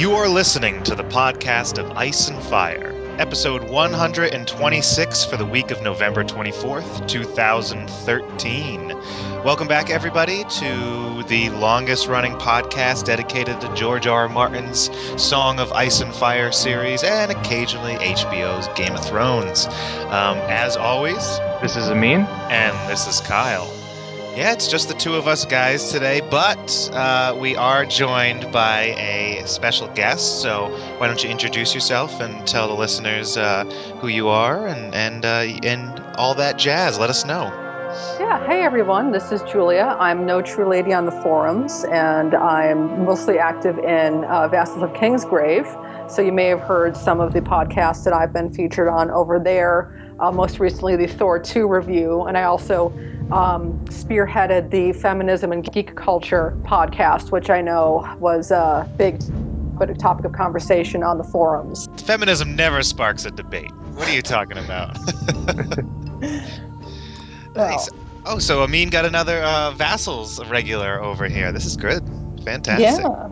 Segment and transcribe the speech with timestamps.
[0.00, 5.70] You are listening to the podcast of Ice and Fire, episode 126 for the week
[5.70, 8.88] of November 24th, 2013.
[9.44, 14.22] Welcome back, everybody, to the longest running podcast dedicated to George R.
[14.22, 14.28] R.
[14.30, 14.88] Martin's
[15.22, 19.66] Song of Ice and Fire series and occasionally HBO's Game of Thrones.
[19.66, 22.22] Um, as always, This is Amin.
[22.48, 23.70] and this is Kyle.
[24.36, 28.94] Yeah, it's just the two of us guys today, but uh, we are joined by
[28.96, 30.40] a special guest.
[30.40, 33.64] So why don't you introduce yourself and tell the listeners uh,
[34.00, 36.96] who you are and and uh, and all that jazz?
[36.96, 37.52] Let us know.
[38.20, 39.96] Yeah, hey everyone, this is Julia.
[39.98, 44.90] I'm no true lady on the forums, and I'm mostly active in uh, Vassals of
[44.90, 45.66] Kingsgrave.
[46.10, 49.38] So you may have heard some of the podcasts that I've been featured on over
[49.38, 49.94] there.
[50.18, 52.92] Uh, most recently, the Thor 2 review, and I also
[53.30, 59.22] um, spearheaded the Feminism and Geek Culture podcast, which I know was a big
[59.78, 61.88] but a topic of conversation on the forums.
[62.04, 63.72] Feminism never sparks a debate.
[63.94, 64.98] What are you talking about?
[67.54, 67.88] nice.
[68.26, 71.52] Oh, so Amin got another uh, Vassals regular over here.
[71.52, 72.02] This is good.
[72.44, 73.04] Fantastic.
[73.04, 73.30] Yeah.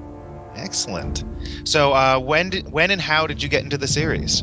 [0.59, 1.25] Excellent.
[1.64, 4.42] So, uh, when did, when and how did you get into the series?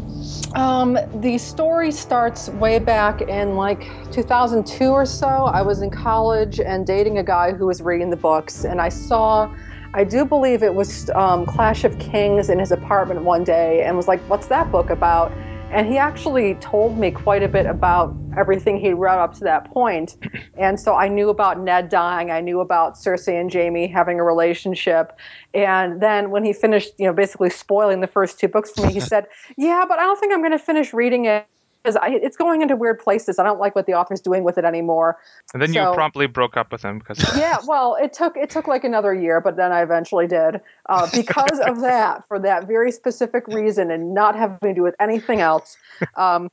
[0.55, 5.27] Um, the story starts way back in like 2002 or so.
[5.27, 8.89] I was in college and dating a guy who was reading the books, and I
[8.89, 9.53] saw,
[9.94, 13.97] I do believe it was um, Clash of Kings in his apartment one day, and
[13.97, 15.33] was like, "What's that book about?"
[15.71, 19.66] And he actually told me quite a bit about everything he'd read up to that
[19.72, 20.17] point.
[20.57, 22.31] And so I knew about Ned dying.
[22.31, 25.12] I knew about Cersei and Jaime having a relationship.
[25.53, 28.94] And then when he finished, you know, basically spoiling the first two books for me,
[28.94, 29.25] he said,
[29.57, 31.45] "Yeah, but I don't think I'm going to finish reading it
[31.85, 33.40] because it's going into weird places.
[33.40, 35.18] I don't like what the author's doing with it anymore."
[35.53, 38.50] And then So- you promptly broke up with him because yeah, well, it took it
[38.50, 42.68] took like another year, but then I eventually did uh, because of that, for that
[42.68, 45.78] very specific reason, and not having to do with anything else.
[46.18, 46.50] Um,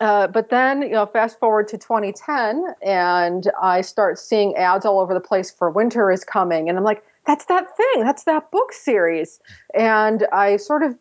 [0.00, 5.00] uh, but then, you know, fast forward to 2010, and I start seeing ads all
[5.00, 8.50] over the place for Winter is Coming, and I'm like, that's that thing, that's that
[8.50, 9.40] book series,
[9.74, 10.94] and I sort of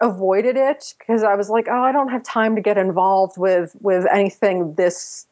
[0.00, 3.76] avoided it because I was like, oh, I don't have time to get involved with
[3.80, 5.26] with anything this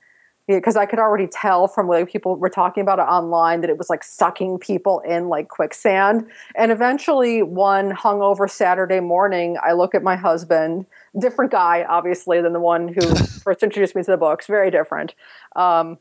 [0.46, 3.70] because I could already tell from the way people were talking about it online that
[3.70, 6.26] it was like sucking people in like quicksand.
[6.54, 10.86] And eventually, one hungover Saturday morning, I look at my husband,
[11.18, 15.14] different guy, obviously, than the one who first introduced me to the books, very different.
[15.54, 15.98] Um,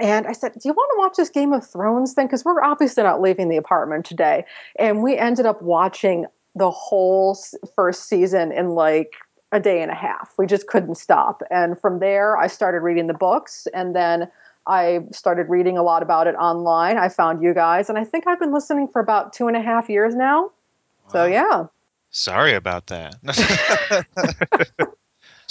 [0.00, 2.26] and I said, Do you want to watch this Game of Thrones thing?
[2.26, 4.44] Because we're obviously not leaving the apartment today.
[4.78, 7.36] And we ended up watching the whole
[7.74, 9.14] first season in like
[9.52, 10.32] a day and a half.
[10.38, 11.42] We just couldn't stop.
[11.50, 13.66] And from there, I started reading the books.
[13.74, 14.30] And then
[14.66, 16.96] I started reading a lot about it online.
[16.96, 17.88] I found you guys.
[17.88, 20.52] And I think I've been listening for about two and a half years now.
[21.10, 21.66] So, yeah.
[22.10, 23.16] Sorry about that.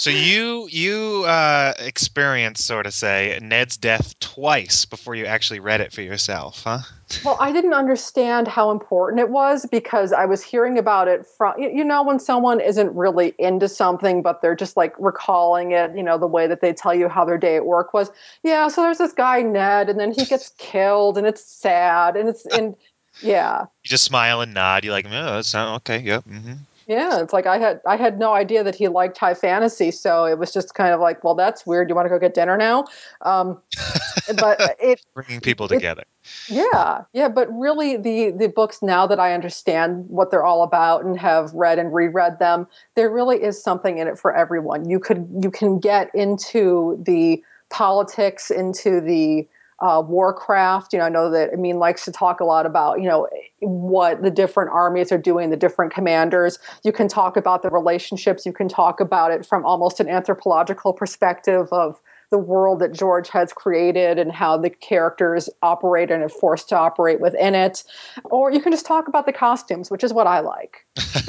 [0.02, 5.80] so you you uh, experienced sort of say Ned's death twice before you actually read
[5.80, 6.80] it for yourself, huh?
[7.24, 11.56] Well, I didn't understand how important it was because I was hearing about it from,
[11.56, 16.02] you know, when someone isn't really into something, but they're just like recalling it, you
[16.02, 18.10] know, the way that they tell you how their day at work was.
[18.42, 22.28] Yeah, so there's this guy, Ned, and then he gets killed, and it's sad, and
[22.28, 22.74] it's, and
[23.20, 23.66] yeah.
[23.84, 24.82] You just smile and nod.
[24.82, 26.00] You're like, oh, that's not okay.
[26.00, 26.24] Yep.
[26.24, 26.52] Mm hmm
[26.86, 30.24] Yeah, it's like I had I had no idea that he liked high fantasy, so
[30.24, 31.88] it was just kind of like, well, that's weird.
[31.88, 32.84] You want to go get dinner now?
[33.22, 33.60] Um,
[34.38, 36.04] but it Bringing people It- together.
[36.48, 41.04] Yeah, yeah, but really, the the books now that I understand what they're all about
[41.04, 44.88] and have read and reread them, there really is something in it for everyone.
[44.88, 49.48] You could you can get into the politics, into the
[49.80, 50.92] uh, Warcraft.
[50.92, 53.28] You know, I know that Amin likes to talk a lot about you know
[53.60, 56.58] what the different armies are doing, the different commanders.
[56.84, 58.46] You can talk about the relationships.
[58.46, 62.00] You can talk about it from almost an anthropological perspective of
[62.32, 66.76] the world that George has created and how the characters operate and are forced to
[66.76, 67.84] operate within it.
[68.24, 70.86] Or you can just talk about the costumes, which is what I like.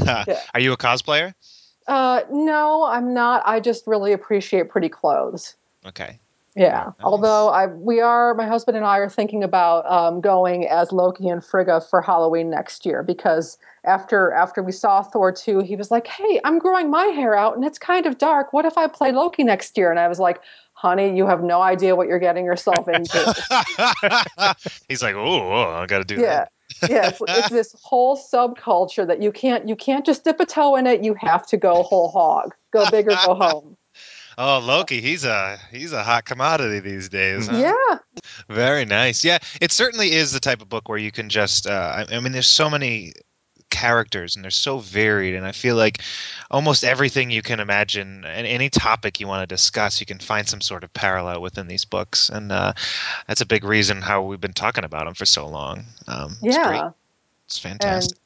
[0.54, 1.34] Are you a cosplayer?
[1.88, 3.44] Uh, no, I'm not.
[3.46, 5.56] I just really appreciate pretty clothes.
[5.86, 6.20] Okay.
[6.56, 6.84] Yeah.
[6.86, 6.94] Nice.
[7.04, 11.28] Although I, we are, my husband and I are thinking about um, going as Loki
[11.28, 15.90] and Frigga for Halloween next year because after after we saw Thor two, he was
[15.90, 18.54] like, "Hey, I'm growing my hair out and it's kind of dark.
[18.54, 20.42] What if I play Loki next year?" And I was like,
[20.74, 23.18] "Honey, you have no idea what you're getting yourself into."
[24.88, 26.46] He's like, oh, I got to do yeah.
[26.82, 26.90] that.
[26.90, 30.76] yeah, it's, it's this whole subculture that you can't you can't just dip a toe
[30.76, 31.04] in it.
[31.04, 33.76] You have to go whole hog, go big or go home.
[34.38, 37.48] Oh, Loki, he's a he's a hot commodity these days.
[37.48, 37.58] Huh?
[37.58, 37.98] Yeah,
[38.50, 39.24] Very nice.
[39.24, 41.68] Yeah, it certainly is the type of book where you can just.
[41.68, 43.14] Uh, I, I mean, there's so many
[43.74, 45.36] characters and they're so varied.
[45.36, 46.02] And I feel like
[46.52, 50.48] almost everything you can imagine and any topic you want to discuss, you can find
[50.48, 52.30] some sort of parallel within these books.
[52.30, 52.74] And uh,
[53.28, 55.86] that's a big reason how we've been talking about them for so long.
[56.08, 56.68] Um, it's yeah.
[56.68, 56.92] great.
[57.48, 58.18] It's fantastic.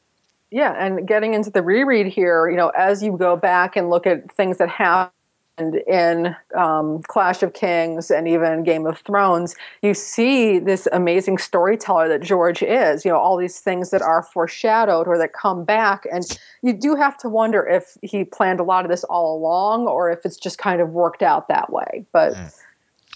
[0.51, 4.07] Yeah, and getting into the reread here, you know, as you go back and look
[4.07, 5.11] at things that happened
[5.59, 12.07] in um, Clash of Kings and even Game of Thrones, you see this amazing storyteller
[12.09, 13.03] that George is.
[13.03, 16.23] You know, all these things that are foreshadowed or that come back, and
[16.61, 20.11] you do have to wonder if he planned a lot of this all along or
[20.11, 22.05] if it's just kind of worked out that way.
[22.11, 22.53] But Mm.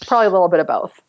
[0.06, 1.00] probably a little bit of both.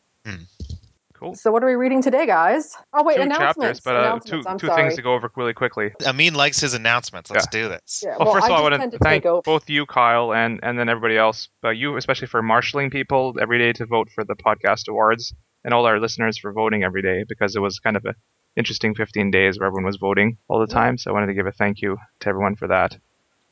[1.24, 1.36] Cool.
[1.36, 2.76] So, what are we reading today, guys?
[2.92, 3.38] Oh wait, two channels.
[3.38, 4.46] chapters, but uh, announcements.
[4.62, 5.92] two two things to go over really quickly.
[6.06, 7.32] Amin likes his announcements.
[7.32, 8.04] Let's do this.
[8.06, 10.78] Yeah, Well, first of all, I want to to thank both you, Kyle, and and
[10.78, 11.48] then everybody else.
[11.62, 15.34] But you, especially for marshaling people every day to vote for the podcast awards,
[15.64, 18.16] and all our listeners for voting every day because it was kind of a
[18.58, 20.98] interesting 15 days where everyone was voting all the time.
[20.98, 22.98] So I wanted to give a thank you to everyone for that.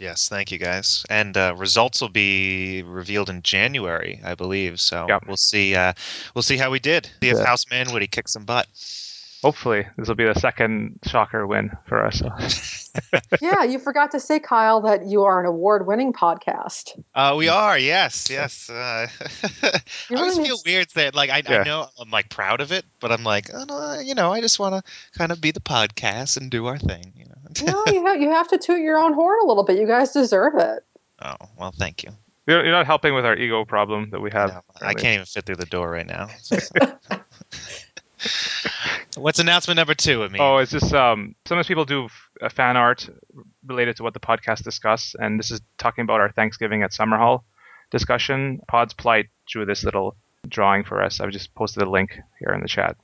[0.01, 1.05] Yes, thank you guys.
[1.11, 4.79] And uh, results will be revealed in January, I believe.
[4.81, 5.25] So Yep.
[5.27, 5.75] we'll see.
[5.75, 5.93] Uh,
[6.33, 7.05] we'll see how we did.
[7.21, 7.45] See if Yeah.
[7.45, 8.65] House Manwoody kicks some butt.
[9.43, 12.21] Hopefully, this will be the second shocker win for us.
[13.41, 16.91] yeah, you forgot to say, Kyle, that you are an award-winning podcast.
[17.15, 18.69] Uh, we are, yes, yes.
[18.69, 19.07] Uh,
[19.63, 19.79] I
[20.15, 21.61] always feel need- weird that, like, I, Yeah.
[21.61, 24.41] I know I'm like proud of it, but I'm like, oh, no, you know, I
[24.41, 27.13] just want to kind of be the podcast and do our thing.
[27.15, 27.30] You know?
[27.65, 29.77] No, you have you have to toot your own horn a little bit.
[29.77, 30.83] You guys deserve it.
[31.21, 32.11] oh, well, thank you.
[32.47, 34.49] You're you're not helping with our ego problem that we have.
[34.49, 34.61] know.
[34.81, 36.27] I can't even fit through the door right now.
[39.17, 40.23] What's announcement number two?
[40.23, 43.09] I mean, Oh, it's just um, sometimes people do f- uh, fan art
[43.65, 47.17] related to what the podcast discuss, and this is talking about our Thanksgiving at Summer
[47.17, 47.43] Hall
[47.89, 48.61] discussion.
[48.69, 50.15] Pod's Plight drew this little
[50.47, 51.19] drawing for us.
[51.19, 52.95] I've just posted a link here in the chat,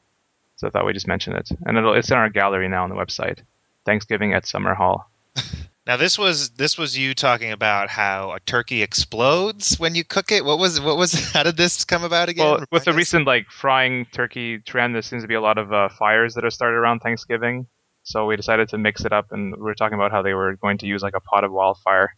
[0.55, 2.89] so I thought we just mention it, and it'll, it's in our gallery now on
[2.89, 3.39] the website.
[3.87, 5.09] Thanksgiving at Summer Hall.
[5.87, 10.33] Now this was this was you talking about how a turkey explodes when you cook
[10.33, 10.43] it.
[10.43, 12.45] What was what was how did this come about again?
[12.45, 12.97] Well, with the us?
[12.97, 16.43] recent like frying turkey trend, there seems to be a lot of uh, fires that
[16.43, 17.67] are started around Thanksgiving.
[18.03, 20.57] So we decided to mix it up, and we were talking about how they were
[20.57, 22.13] going to use like a pot of wildfire.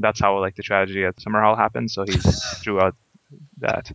[0.00, 1.92] That's how like the tragedy at Summer Hall happened.
[1.92, 2.16] So he
[2.62, 2.96] drew out
[3.58, 3.92] that.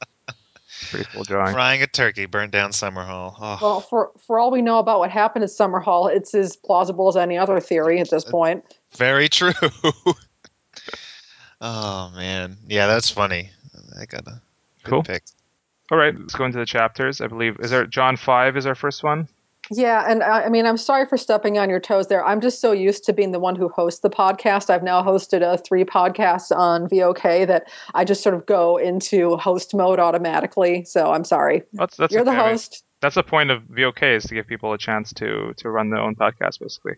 [0.81, 1.53] It's a pretty cool drawing.
[1.53, 3.35] frying a turkey burned down Summer Hall.
[3.39, 6.55] Oh, Well, for for all we know about what happened at Summer Hall, it's as
[6.55, 8.63] plausible as any other theory at this point.
[8.95, 9.53] very true.
[11.61, 13.49] oh man, yeah, that's funny.
[13.99, 14.41] I got a
[14.83, 15.03] good Cool.
[15.03, 15.23] pick.
[15.91, 17.21] All right, let's go into the chapters.
[17.21, 19.27] I believe is there Jon five is our first one.
[19.71, 22.25] Yeah, and I, I mean, I'm sorry for stepping on your toes there.
[22.25, 24.69] I'm just so used to being the one who hosts the podcast.
[24.69, 29.35] I've now hosted uh, three podcasts on VOK that I just sort of go into
[29.37, 30.83] host mode automatically.
[30.85, 31.63] So I'm sorry.
[31.73, 32.39] That's that's You're the okay.
[32.39, 32.83] I mean, host.
[33.01, 35.99] that's the point of VOK is to give people a chance to to run their
[35.99, 36.95] own podcast, basically.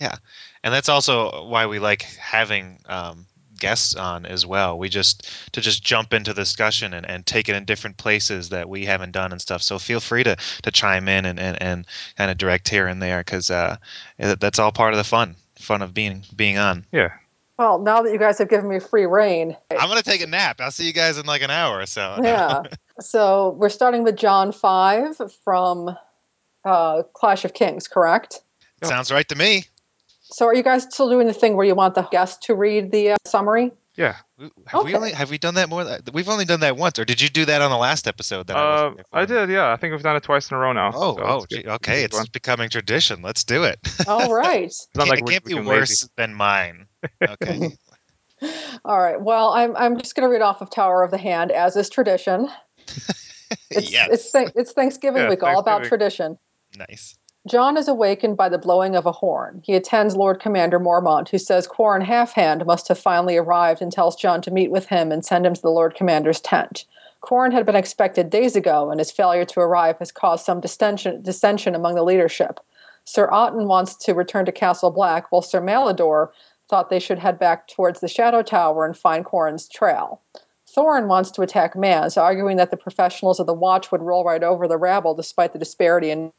[0.00, 0.16] Yeah,
[0.62, 3.26] and that's also why we like having um,
[3.58, 4.78] guests on as well.
[4.78, 8.50] We just to just jump into the discussion and, and take it in different places
[8.50, 9.62] that we haven't done and stuff.
[9.62, 11.86] So feel free to to chime in and and, and
[12.16, 13.76] kind of direct here and there because uh,
[14.18, 16.86] that's all part of the fun fun of being being on.
[16.92, 17.12] Yeah.
[17.58, 20.60] Well, now that you guys have given me free reign, I'm gonna take a nap.
[20.60, 22.18] I'll see you guys in like an hour or so.
[22.22, 22.62] yeah.
[23.00, 25.96] So we're starting with Jon 5 from
[26.64, 28.40] uh, Clash of Kings, correct?
[28.82, 29.64] Sounds right to me.
[30.38, 32.92] So are you guys still doing the thing where you want the guest to read
[32.92, 33.72] the uh, summary?
[33.96, 34.14] Yeah.
[34.38, 35.82] We- Have we only have we done that more?
[35.82, 38.46] th- We've only done that once, or did you do that on the last episode?
[38.46, 39.18] That I, Uh, wasn't there for?
[39.18, 39.50] I did.
[39.50, 39.72] Yeah.
[39.72, 40.92] I think we've done it twice in a row now.
[40.94, 41.96] Oh, so oh, gee, okay.
[41.96, 42.26] Good It's one.
[42.32, 43.20] becoming tradition.
[43.20, 43.80] Let's do it.
[44.06, 44.66] All right.
[44.66, 46.12] It's not like it can't be worse lazy.
[46.16, 46.86] than mine.
[47.20, 47.76] Okay.
[48.84, 49.20] All right.
[49.20, 51.90] Well, I'm, I'm just going to read off of Tower of the Hand, as is
[51.90, 52.48] tradition.
[53.70, 54.08] It's, yes.
[54.12, 56.36] it's, Thank- it's Thanksgiving Yeah, week, all about tradition.
[56.76, 57.16] nice.
[57.48, 59.62] Jon is awakened by the blowing of a horn.
[59.64, 64.16] He attends Lord Commander Mormont, who says Qhorin Halfhand must have finally arrived and tells
[64.16, 66.84] Jon to meet with him and send him to the Lord Commander's tent.
[67.22, 71.74] Qhorin had been expected days ago, and his failure to arrive has caused some dissension
[71.74, 72.60] among the leadership.
[73.06, 76.28] Sir Ottyn wants to return to Castle Black, while Sir Mallador
[76.68, 80.20] thought they should head back towards the Shadow Tower and find Qhorin's trail.
[80.76, 84.42] Thoren wants to attack Mance, arguing that the professionals of the Watch would roll right
[84.42, 86.30] over the rabble despite the disparity in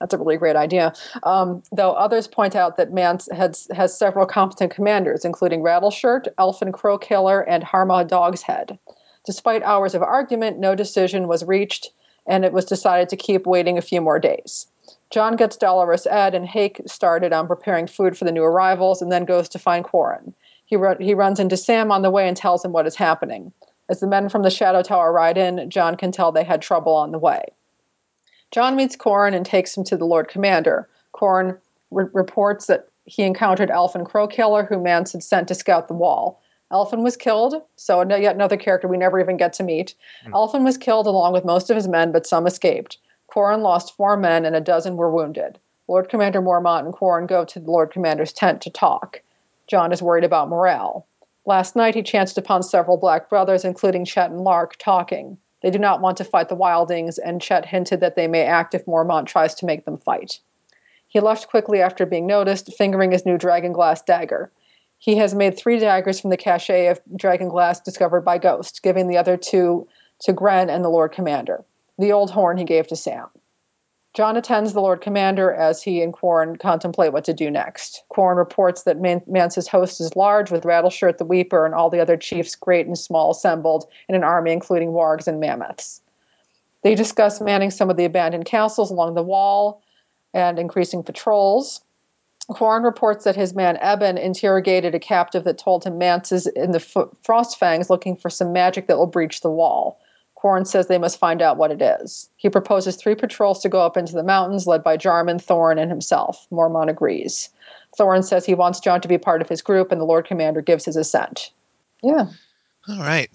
[0.00, 0.92] That's a really great idea.
[1.22, 6.72] Um, though others point out that Mance has, has several competent commanders, including Rattleshirt, Alfyn
[6.72, 8.78] Crowkiller, and Harma Dogshead.
[9.24, 11.90] Despite hours of argument, no decision was reached,
[12.26, 14.66] and it was decided to keep waiting a few more days.
[15.10, 19.10] Jon gets Dolorous Ed and Hake started on preparing food for the new arrivals and
[19.10, 20.34] then goes to find Qhorin.
[20.66, 23.52] He, he runs into Sam on the way and tells him what is happening.
[23.88, 26.94] As the men from the Shadow Tower ride in, Jon can tell they had trouble
[26.94, 27.44] on the way.
[28.54, 30.88] Jon meets Qhorin and takes him to the Lord Commander.
[31.12, 31.58] Qhorin
[31.90, 36.40] re- reports that he encountered Alfyn Crowkiller, who Mance had sent to scout the wall.
[36.70, 39.96] Alfyn was killed, so yet another character we never even get to meet.
[40.24, 40.34] Mm.
[40.34, 42.98] Alfyn was killed along with most of his men, but some escaped.
[43.28, 45.58] Qhorin lost four men and a dozen were wounded.
[45.88, 49.20] Lord Commander Mormont and Qhorin go to the Lord Commander's tent to talk.
[49.66, 51.08] Jon is worried about morale.
[51.44, 55.38] Last night he chanced upon several Black brothers, including Chet and Lark, talking.
[55.64, 58.74] They do not want to fight the Wildlings, and Chet hinted that they may act
[58.74, 60.38] if Mormont tries to make them fight.
[61.08, 64.52] He left quickly after being noticed, fingering his new dragonglass dagger.
[64.98, 69.16] He has made three daggers from the cache of dragonglass discovered by Ghost, giving the
[69.16, 69.88] other two
[70.24, 71.64] to Grenn and the Lord Commander.
[71.98, 73.28] The old horn he gave to Sam.
[74.14, 78.04] Jon attends the Lord Commander as he and Qhorin contemplate what to do next.
[78.12, 81.98] Qhorin reports that Man- Mance's host is large, with Rattleshirt the Weeper and all the
[81.98, 86.00] other chiefs, great and small, assembled in an army including wargs and mammoths.
[86.82, 89.82] They discuss manning some of the abandoned castles along the wall
[90.32, 91.80] and increasing patrols.
[92.48, 96.70] Qhorin reports that his man Ebben interrogated a captive that told him Mance is in
[96.70, 99.98] the F- Frostfangs looking for some magic that will breach the wall.
[100.44, 102.28] Qhorin says they must find out what it is.
[102.36, 105.90] He proposes three patrols to go up into the mountains, led by Jarman, Thoren, and
[105.90, 106.46] himself.
[106.52, 107.48] Mormont agrees.
[107.98, 110.60] Thoren says he wants Jon to be part of his group, and the Lord Commander
[110.60, 111.50] gives his assent.
[112.02, 112.26] Yeah.
[112.86, 113.30] All right.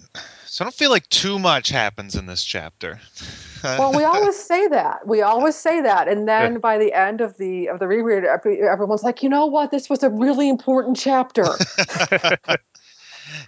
[0.46, 3.00] So I don't feel like too much happens in this chapter.
[3.64, 5.06] well, we always say that.
[5.06, 9.02] We always say that, and then by the end of the of the reread, everyone's
[9.02, 9.72] like, you know what?
[9.72, 11.44] This was a really important chapter.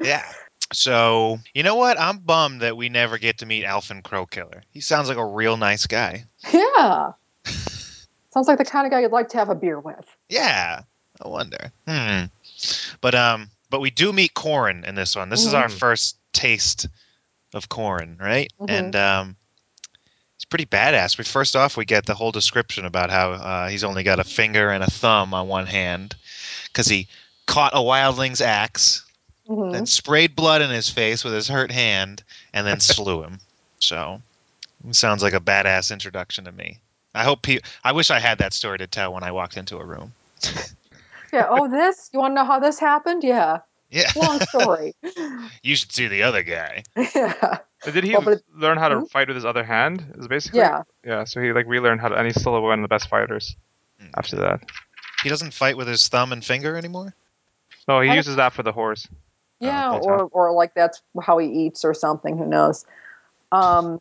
[0.01, 0.25] yeah.
[0.73, 2.01] So, you know what?
[2.01, 4.63] I'm bummed that we never get to meet Alfyn Crowkiller.
[4.71, 6.25] He sounds like a real nice guy.
[6.53, 7.13] Yeah.
[7.45, 10.05] sounds like the kind of guy you'd like to have a beer with.
[10.29, 10.83] Yeah.
[11.21, 11.73] I wonder.
[11.87, 12.25] Hmm.
[13.01, 15.29] But um but we do meet Qhorin in this one.
[15.29, 15.49] This mm-hmm.
[15.49, 15.79] is our mm-hmm.
[15.79, 16.89] first taste
[17.55, 18.53] of Qhorin, right?
[18.61, 18.71] Mm-hmm.
[18.71, 19.37] And um
[20.37, 21.19] he's pretty badass.
[21.19, 24.25] We first off we get the whole description about how uh, he's only got a
[24.25, 26.17] finger and a thumb on one hand
[26.73, 27.09] cuz he
[27.47, 29.05] caught a wildling's axe
[29.49, 29.73] mm-hmm.
[29.73, 32.23] then sprayed blood in his face with his hurt hand,
[32.53, 33.39] and then slew him.
[33.79, 34.23] So,
[34.91, 36.79] sounds like a badass introduction to me.
[37.15, 39.77] I hope pe- I wish I had that story to tell when I walked into
[39.77, 40.15] a room.
[41.33, 41.47] yeah.
[41.49, 42.11] Oh, this.
[42.13, 43.25] You want to know how this happened?
[43.25, 43.61] Yeah.
[43.93, 44.11] Yeah.
[44.17, 44.95] Long story.
[45.63, 46.83] you should see the other guy.
[46.97, 47.59] Yeah.
[47.85, 49.05] But did he well, but learn how to hmm?
[49.05, 50.15] fight with his other hand?
[50.17, 50.61] Is basically.
[50.61, 50.85] Yeah.
[51.05, 51.25] Yeah.
[51.25, 53.55] So he like relearned how to, and he's still one of the best fighters.
[54.01, 54.07] Okay.
[54.07, 54.19] Hmm.
[54.19, 54.63] After that.
[55.23, 57.15] He doesn't fight with his thumb and finger anymore.
[57.87, 59.07] No, he uses that for the horse.
[59.63, 62.37] Yeah, or or like that's how he eats or something.
[62.37, 62.85] Who knows?
[63.53, 64.01] Um,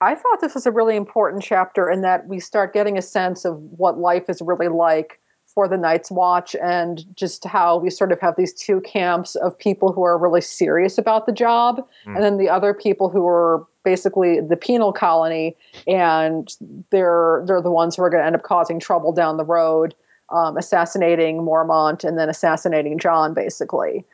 [0.00, 3.44] I thought this was a really important chapter in that we start getting a sense
[3.44, 5.20] of what life is really like
[5.56, 9.58] for the Night's Watch and just how we sort of have these two camps of
[9.58, 12.14] people who are really serious about the job mm.
[12.14, 16.54] and then the other people who are basically the penal colony and
[16.90, 19.94] they're they're the ones who are going to end up causing trouble down the road
[20.28, 24.04] um, assassinating Mormont and then assassinating Jon basically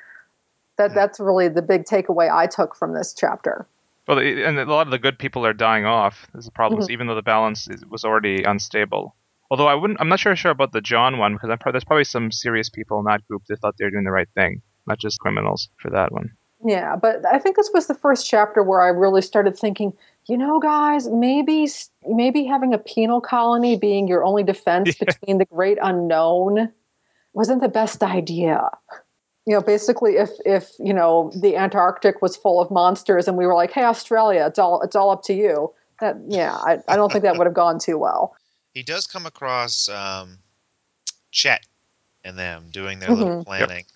[0.83, 3.67] that that's really the big takeaway I took from this chapter.
[4.09, 6.27] Well, and a lot of the good people are dying off.
[6.33, 6.91] There's a problem, mm-hmm.
[6.91, 9.15] even though the balance is, was already unstable.
[9.51, 12.05] Although I wouldn't, I'm not sure sure about the Jon one because pro- there's probably
[12.05, 14.99] some serious people in that group that thought they were doing the right thing, not
[14.99, 16.33] just criminals for that one.
[16.65, 19.93] Yeah, but I think this was the first chapter where I really started thinking,
[20.27, 21.69] you know, guys, maybe
[22.07, 25.07] maybe having a penal colony being your only defense yeah.
[25.07, 26.73] between the great unknown
[27.33, 28.71] wasn't the best idea
[29.47, 33.47] you know basically if if you know the antarctic was full of monsters and we
[33.47, 36.97] were like hey australia it's all it's all up to you that yeah i, I
[36.97, 38.37] don't think that would have gone too well.
[38.75, 40.39] He does come across um,
[41.31, 41.67] chet
[42.25, 43.19] and them doing their mm-hmm.
[43.19, 43.87] little planning yep.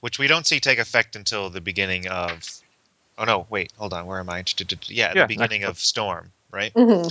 [0.00, 2.42] which we don't see take effect until the beginning of
[3.16, 4.42] oh no wait hold on where am i?
[4.58, 6.72] Yeah, yeah the beginning of storm right?
[6.74, 7.08] Mm-hmm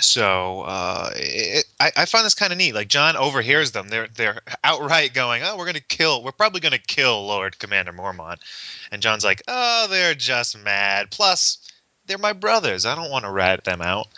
[0.00, 2.74] so uh, it, I, I, find this kind of neat.
[2.74, 6.22] Like Jon overhears them; they're they're outright going, "Oh, we're gonna kill.
[6.22, 8.38] We're probably gonna kill Lord Commander Mormont,"
[8.90, 11.10] and Jon's like, "Oh, they're just mad.
[11.10, 11.58] Plus,
[12.06, 12.86] they're my brothers.
[12.86, 14.08] I don't want to rat them out."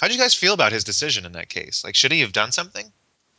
[0.00, 1.82] How do you guys feel about his decision in that case?
[1.84, 2.92] Like, should he have done something?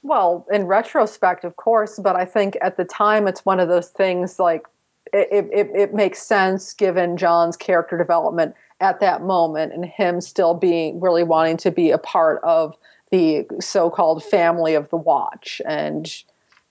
[0.04, 3.90] Well, in retrospect, of course, but I think at the time it's one of those
[3.90, 4.66] things like
[5.14, 10.54] it, it, it makes sense given Jon's character development at that moment and him still
[10.54, 12.76] being really wanting to be a part of
[13.12, 15.62] the so-called family of the watch.
[15.66, 16.12] And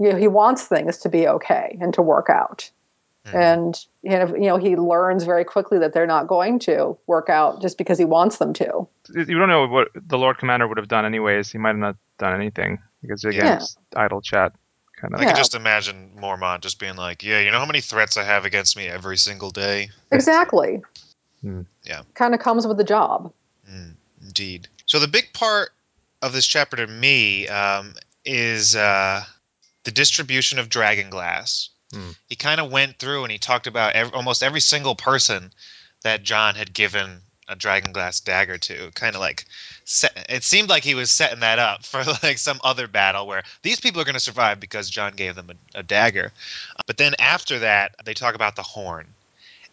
[0.00, 2.70] you know he wants things to be okay and to work out.
[3.26, 3.34] Mm.
[3.34, 7.76] and you know, he learns very quickly that they're not going to work out just
[7.76, 8.86] because he wants them to.
[9.14, 11.50] You don't know what the lord commander would have done anyways.
[11.50, 13.56] He might have not done anything because again yeah.
[13.56, 14.52] it's idle chat
[14.96, 15.28] kind of i yeah.
[15.28, 18.44] can just imagine mormont just being like yeah you know how many threats i have
[18.44, 19.90] against me every single day?
[20.10, 20.82] Exactly
[21.44, 21.66] Mm.
[21.84, 22.02] Yeah.
[22.14, 23.32] Kind of comes with the job.
[23.70, 24.68] Mm, indeed.
[24.86, 25.70] So the big part
[26.22, 29.22] of this chapter to me um, is uh,
[29.84, 31.70] the distribution of dragon glass.
[31.92, 32.10] Hmm.
[32.28, 35.52] He kind of went through and he talked about ev- almost every single person
[36.02, 38.90] that Jon had given a dragon glass dagger to.
[38.94, 39.46] Kind of like
[39.84, 43.42] set, it seemed like he was setting that up for like some other battle where
[43.62, 46.32] these people are going to survive because Jon gave them a, a dagger.
[46.86, 49.06] But then after that, they talk about the horn.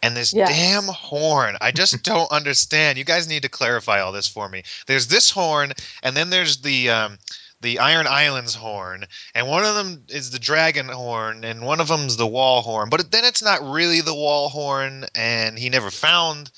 [0.05, 0.49] And this Yes.
[0.49, 2.99] damn horn, I just don't understand.
[2.99, 4.61] You guys need to clarify all this for me.
[4.85, 7.17] There's this horn, and then there's the um,
[7.61, 11.87] the Iron Islands horn, and one of them is the dragon horn, and one of
[11.87, 12.89] them's the wall horn.
[12.89, 16.51] But then it's not really the wall horn, and he never found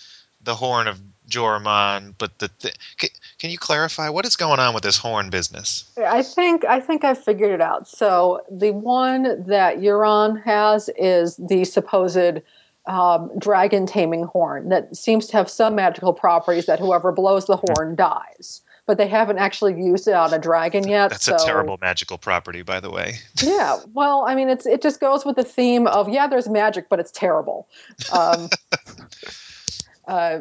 [0.44, 1.00] the horn of
[1.30, 2.16] Joramun.
[2.18, 5.90] But the th- can, can you clarify what is going on with this horn business?
[5.98, 7.88] I think I think I figured it out.
[7.88, 12.42] So the one that Euron has is the supposed
[12.88, 17.58] um, dragon taming horn that seems to have some magical properties that whoever blows the
[17.58, 18.62] horn dies.
[18.86, 21.10] But they haven't actually used it on a dragon yet.
[21.10, 23.16] That's so, a terrible magical property, by the way.
[23.44, 26.88] Yeah, well, I mean, it's it just goes with the theme of yeah, there's magic,
[26.90, 27.68] but it's terrible.
[28.12, 28.50] Um,
[30.08, 30.40] uh,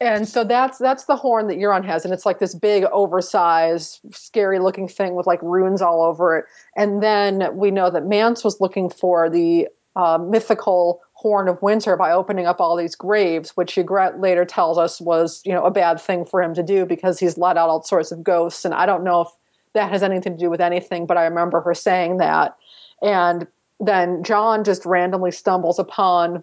[0.00, 4.00] and so that's that's the horn that Euron has, and it's like this big, oversized,
[4.12, 6.46] scary-looking thing with like runes all over it.
[6.76, 11.98] And then we know that Mance was looking for the uh, mythical horn of winter
[11.98, 15.70] by opening up all these graves, which Ygritte later tells us was you know a
[15.70, 18.64] bad thing for him to do because he's let out all sorts of ghosts.
[18.64, 19.28] And I don't know if
[19.74, 22.56] that has anything to do with anything, but I remember her saying that.
[23.02, 23.46] And
[23.80, 26.42] then Jon just randomly stumbles upon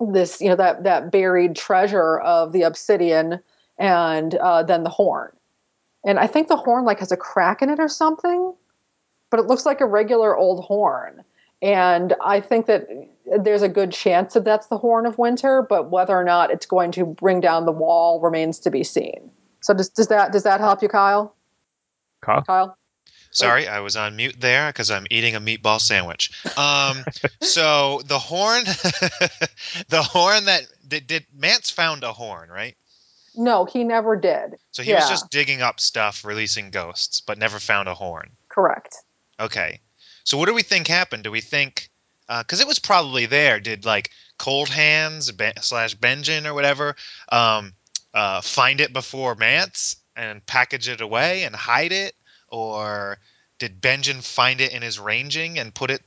[0.00, 3.40] this, you know, that that buried treasure of the obsidian
[3.78, 5.30] and uh, then the horn.
[6.06, 8.54] And I think the horn like has a crack in it or something,
[9.28, 11.22] but it looks like a regular old horn.
[11.62, 12.86] And I think that
[13.40, 16.66] there's a good chance that that's the horn of winter, but whether or not it's
[16.66, 19.30] going to bring down the wall remains to be seen.
[19.60, 21.34] So does, does that does that help you, Kyle?
[22.20, 22.42] Kyle?
[22.42, 22.78] Kyle?
[23.30, 26.32] Sorry, I was on mute there because I'm eating a meatball sandwich.
[26.56, 27.04] Um,
[27.42, 28.64] so the horn,
[29.88, 32.76] the horn that did, did Mance found a horn, right?
[33.34, 34.54] No, he never did.
[34.70, 38.30] So he was just digging up stuff, releasing ghosts, but never found a horn.
[38.48, 38.96] Correct.
[39.38, 39.80] Okay.
[40.26, 41.22] So what do we think happened?
[41.22, 41.88] Do we think
[42.28, 43.60] because it was probably there?
[43.60, 46.96] Did like Cold Hands ben, slash Benjamin or whatever
[47.30, 47.72] um,
[48.12, 52.14] uh, find it before Mance and package it away and hide it,
[52.48, 53.18] or
[53.60, 56.02] did Benjamin find it in his ranging and put it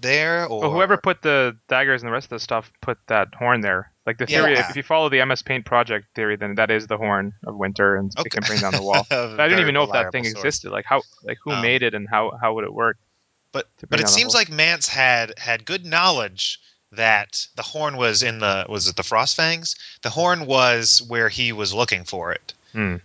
[0.00, 0.46] there?
[0.46, 3.60] Or Well, whoever put the daggers and the rest of the stuff put that horn
[3.60, 3.92] there.
[4.06, 4.70] Like the theory, Yeah.
[4.70, 7.96] if you follow the MS Paint project theory, then that is the horn of winter,
[7.96, 9.06] and it can bring down the wall.
[9.10, 10.36] I didn't even know if that thing source.
[10.36, 10.70] existed.
[10.72, 12.96] Like how, like who Um, made it, and how how would it work?
[13.52, 16.60] But but it seems like Mance had had good knowledge
[16.92, 19.76] that the horn was in the was it the Frostfangs?
[20.02, 22.54] The horn was where he was looking for it.
[22.72, 22.96] Hmm.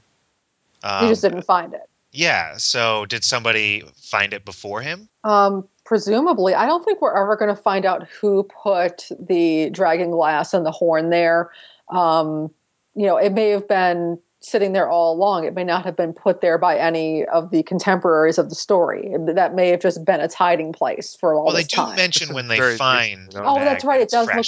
[0.84, 1.90] Um, he just didn't find it.
[2.12, 2.58] yeah.
[2.58, 5.08] So did somebody find it before him?
[5.24, 10.12] Um, presumably, I don't think we're ever going to find out who put the dragon
[10.12, 11.52] glass and the horn there.
[11.90, 12.52] Um,
[12.96, 15.46] you know, it may have been sitting there all along.
[15.46, 19.14] It may not have been put there by any of the contemporaries of the story.
[19.20, 21.54] That may have just been its hiding place for all the time.
[21.54, 21.96] Well, they do time.
[21.96, 23.26] mention This when is they very find.
[23.28, 23.46] recent.
[23.46, 24.46] Oh, that's right, it it's does look-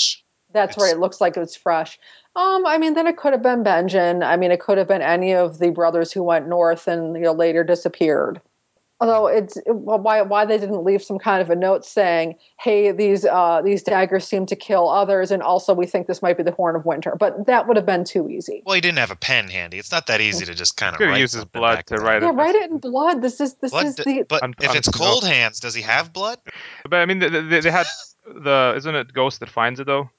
[0.53, 0.95] That's It's- right.
[0.95, 1.99] It looks like it's fresh.
[2.37, 4.23] Um, I mean, then it could have been Benjamin.
[4.23, 7.21] I mean, it could have been any of the brothers who went north and you
[7.23, 8.39] know later disappeared.
[9.01, 12.93] Although it's well, why why they didn't leave some kind of a note saying, "Hey,
[12.93, 16.43] these uh, these daggers seem to kill others, and also we think this might be
[16.43, 18.63] the Horn of Winter." But that would have been too easy.
[18.65, 19.79] Well, he didn't have a pen handy.
[19.79, 22.05] It's not that easy to just kind of Could've write used his blood to then.
[22.05, 22.33] write Yeah, it.
[22.35, 23.21] write it in blood.
[23.21, 25.59] This is this Blood is d- the but Un- if it's honest to cold hands,
[25.59, 26.39] does he have blood?
[26.89, 27.87] But I mean, they, they, they had
[28.25, 30.09] the isn't it Ghost that finds it though?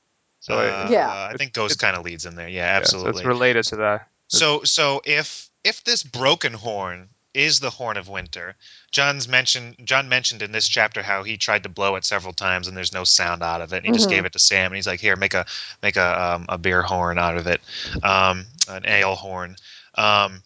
[0.40, 1.28] So it- Uh, Yeah.
[1.32, 2.46] I think Ghost kind of leads in there.
[2.46, 3.20] Yeah, yeah, so absolutely.
[3.22, 4.08] it's related to that.
[4.28, 8.56] So so if if this broken horn is the horn of winter,
[8.90, 12.66] Jon's mentioned Jon mentioned in this chapter how he tried to blow it several times
[12.66, 13.78] and there's no sound out of it.
[13.78, 14.10] And he just Mhm.
[14.10, 15.44] gave it to Sam and he's like, "Here, make a
[15.82, 17.60] make a um, a beer horn out of it,
[18.02, 19.56] um, an ale horn."
[19.94, 20.42] Um,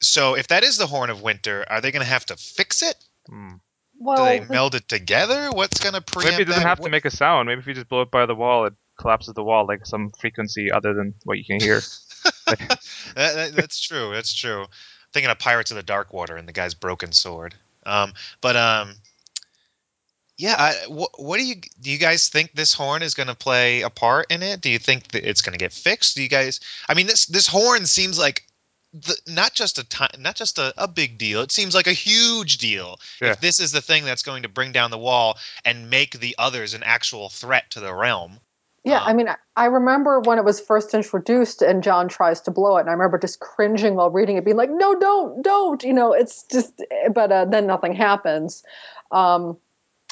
[0.00, 2.82] so if that is the horn of winter, are they going to have to fix
[2.82, 2.96] it?
[3.28, 3.54] Hmm.
[3.98, 4.16] well.
[4.18, 5.50] Do they meld it together?
[5.50, 6.68] What's going to preempt Maybe it doesn't that?
[6.68, 7.46] have to make a sound.
[7.48, 10.10] Maybe if you just blow it by the wall, it collapses the wall like some
[10.20, 11.80] frequency other than what you can hear.
[12.46, 12.80] that,
[13.14, 14.12] that- that's true.
[14.12, 14.66] That's true.
[15.14, 17.54] Thinking of Pirates of the Dark Water and the guy's broken sword.
[17.86, 18.96] Um, but um,
[20.36, 21.90] yeah, I, wh- what do you do?
[21.90, 24.60] You guys think this horn is going to play a part in it?
[24.60, 26.16] Do you think that it's going to get fixed?
[26.16, 26.60] Do you guys?
[26.88, 28.42] I mean, this this horn seems like
[28.92, 31.42] the, not just a ti- not just a, a big deal.
[31.42, 32.98] It seems like a huge deal.
[33.22, 33.30] Yeah.
[33.30, 36.34] If this is the thing that's going to bring down the wall and make the
[36.38, 38.40] others an actual threat to the realm.
[38.84, 42.50] Yeah, Um, I mean, I- remember when it was first introduced and Jon tries to
[42.50, 45.82] blow it, and I remember just cringing while reading it, being like, "No, don't, don't!"
[45.82, 46.82] You know, it's just.
[47.12, 48.62] But uh, then nothing happens.
[49.10, 49.56] Um,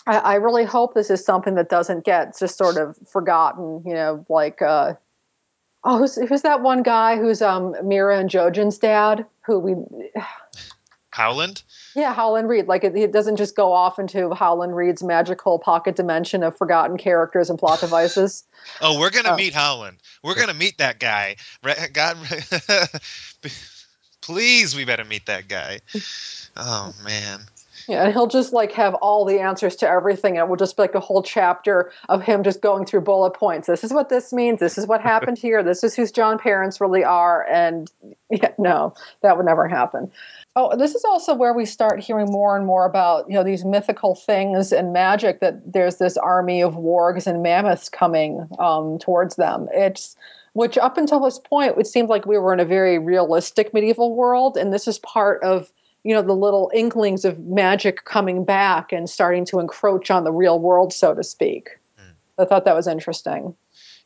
[0.07, 3.83] I, I really hope this is something that doesn't get just sort of forgotten.
[3.85, 4.95] You know, like uh,
[5.85, 9.27] oh, who's who's that one guy who's um Meera and Jojen's dad?
[9.47, 9.75] Who we
[11.12, 11.62] Howland?
[11.94, 12.66] yeah, Howland Reed.
[12.66, 16.96] Like it, it doesn't just go off into Howland Reed's magical pocket dimension of forgotten
[16.98, 18.44] characters and plot devices.
[18.81, 19.37] Oh, we're gonna Oh.
[19.37, 19.96] meet Howland.
[20.22, 21.35] We're gonna meet that guy.
[21.92, 22.16] God,
[24.20, 25.81] please, we better meet that guy.
[26.57, 27.40] Oh man.
[27.88, 30.38] Yeah, and he'll just like have all the answers to everything.
[30.38, 33.33] And it will just be like a whole chapter of him just going through bullet
[33.33, 33.66] points.
[33.66, 34.61] This is what this means.
[34.61, 35.64] This is what happened here.
[35.64, 37.44] This is whose Jon parents really are.
[37.51, 37.90] And
[38.31, 40.12] yeah, no, that would never happen.
[40.55, 43.65] Oh, this is also where we start hearing more and more about you know these
[43.65, 45.41] mythical things and magic.
[45.41, 49.69] That there's this army of wargs and mammoths coming um, towards them.
[49.73, 50.17] It's
[50.53, 54.15] which up until this point it seemed like we were in a very realistic medieval
[54.15, 55.73] world, and this is part of
[56.05, 60.33] you know the little inklings of magic coming back and starting to encroach on the
[60.33, 62.43] real world so to speak Hmm.
[62.43, 63.55] i thought that was interesting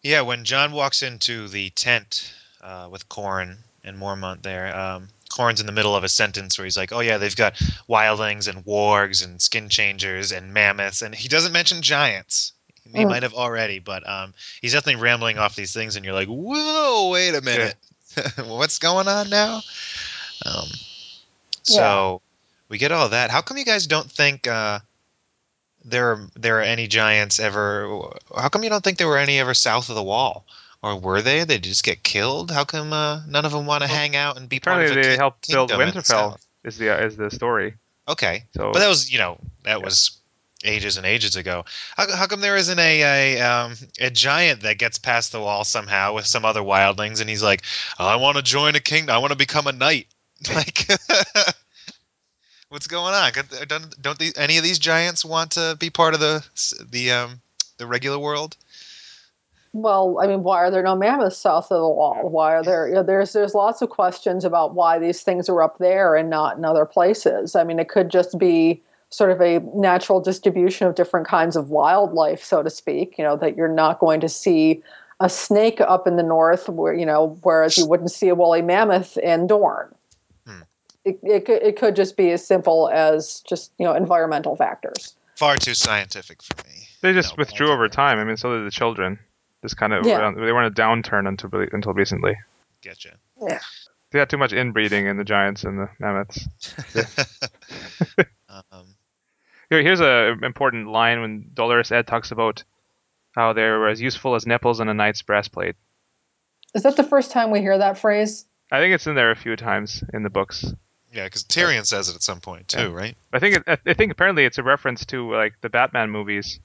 [0.03, 5.61] Yeah, when Jon walks into the tent uh, with Qhorin and Mormont there, um, Qhorin's
[5.61, 7.55] in the middle of a sentence where he's like, "Oh yeah, they've got
[7.89, 12.53] wildlings and wargs and skin changers and mammoths," and he doesn't mention giants.
[12.93, 13.09] He Mm.
[13.09, 17.11] might have already, but um, he's definitely rambling off these things, and you're like, "Whoa,
[17.11, 17.77] wait a minute,
[18.45, 19.63] what's going on now?"
[20.45, 20.69] Um,
[21.63, 22.23] so
[22.69, 23.31] we get all that.
[23.31, 24.79] How come you guys don't think uh,
[25.85, 28.13] there are there are any giants ever?
[28.37, 30.45] How come you don't think there were any ever south of the wall?
[30.87, 31.43] Or were they?
[31.43, 32.53] They just get killed?
[32.53, 34.93] How come uh, none of them want to Well, hang out and be part of
[34.93, 36.39] a they helped build Winterfell.
[36.63, 37.75] Is the is the story?
[38.09, 39.85] Okay, So but that was you know that Yeah.
[39.85, 40.17] was
[40.63, 41.65] ages and ages ago.
[41.97, 45.65] How, how come there isn't a a, um, a giant that gets past the wall
[45.65, 47.63] somehow with some other wildlings and he's like,
[47.99, 49.13] I want to join a kingdom.
[49.13, 50.07] I want to become a knight.
[50.55, 50.87] Like,
[52.69, 53.33] what's going on?
[53.67, 56.47] Don't don't these, any of these giants want to be part of the
[56.91, 57.41] the um
[57.79, 58.57] the regular world?
[59.83, 62.89] Well i mean why are there no mammoths south of the wall why are there
[62.89, 66.31] you know, there's there's lots of questions about why these things are up there and
[66.31, 70.87] not in other places i mean it could just be sort of a natural distribution
[70.87, 74.29] of different kinds of wildlife so to speak you know that you're not going to
[74.29, 74.83] see
[75.21, 78.63] a snake up in the north where you know whereas you wouldn't see a woolly
[78.63, 79.93] mammoth in dorne
[80.47, 80.63] Hmm.
[81.05, 85.15] it, it, could, it could just be as simple as just you know environmental factors
[85.37, 86.89] Far too scientific for me.
[87.03, 88.19] they just No, withdrew over time.
[88.19, 89.19] I mean, so did the children.
[89.63, 90.31] Just kind of Yeah.
[90.33, 92.37] they were in a downturn until really- until recently.
[92.85, 93.17] Gotcha.
[93.41, 93.61] Yeah.
[94.11, 96.47] They had too much inbreeding in the giants and the mammoths.
[98.49, 98.87] um,
[99.71, 102.63] Here, here's a important line when Dolorous Ed talks about
[103.33, 105.75] how they were as useful as nipples in a knight's breastplate.
[106.73, 109.37] is that the first time we hear that phrase I think it's in there a
[109.37, 110.65] few times in the books.
[111.13, 112.93] yeah, because Tyrion says it at some point too, Yeah.
[112.95, 113.17] right?
[113.33, 116.61] I think it, I think apparently it's a reference to like the Batman movies,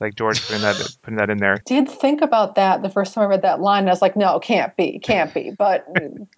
[0.00, 1.60] like George putting that putting that in there.
[1.66, 3.80] did think about that the first time I read that line.
[3.80, 5.50] And I was like, no, it can't be, can't be.
[5.50, 5.86] But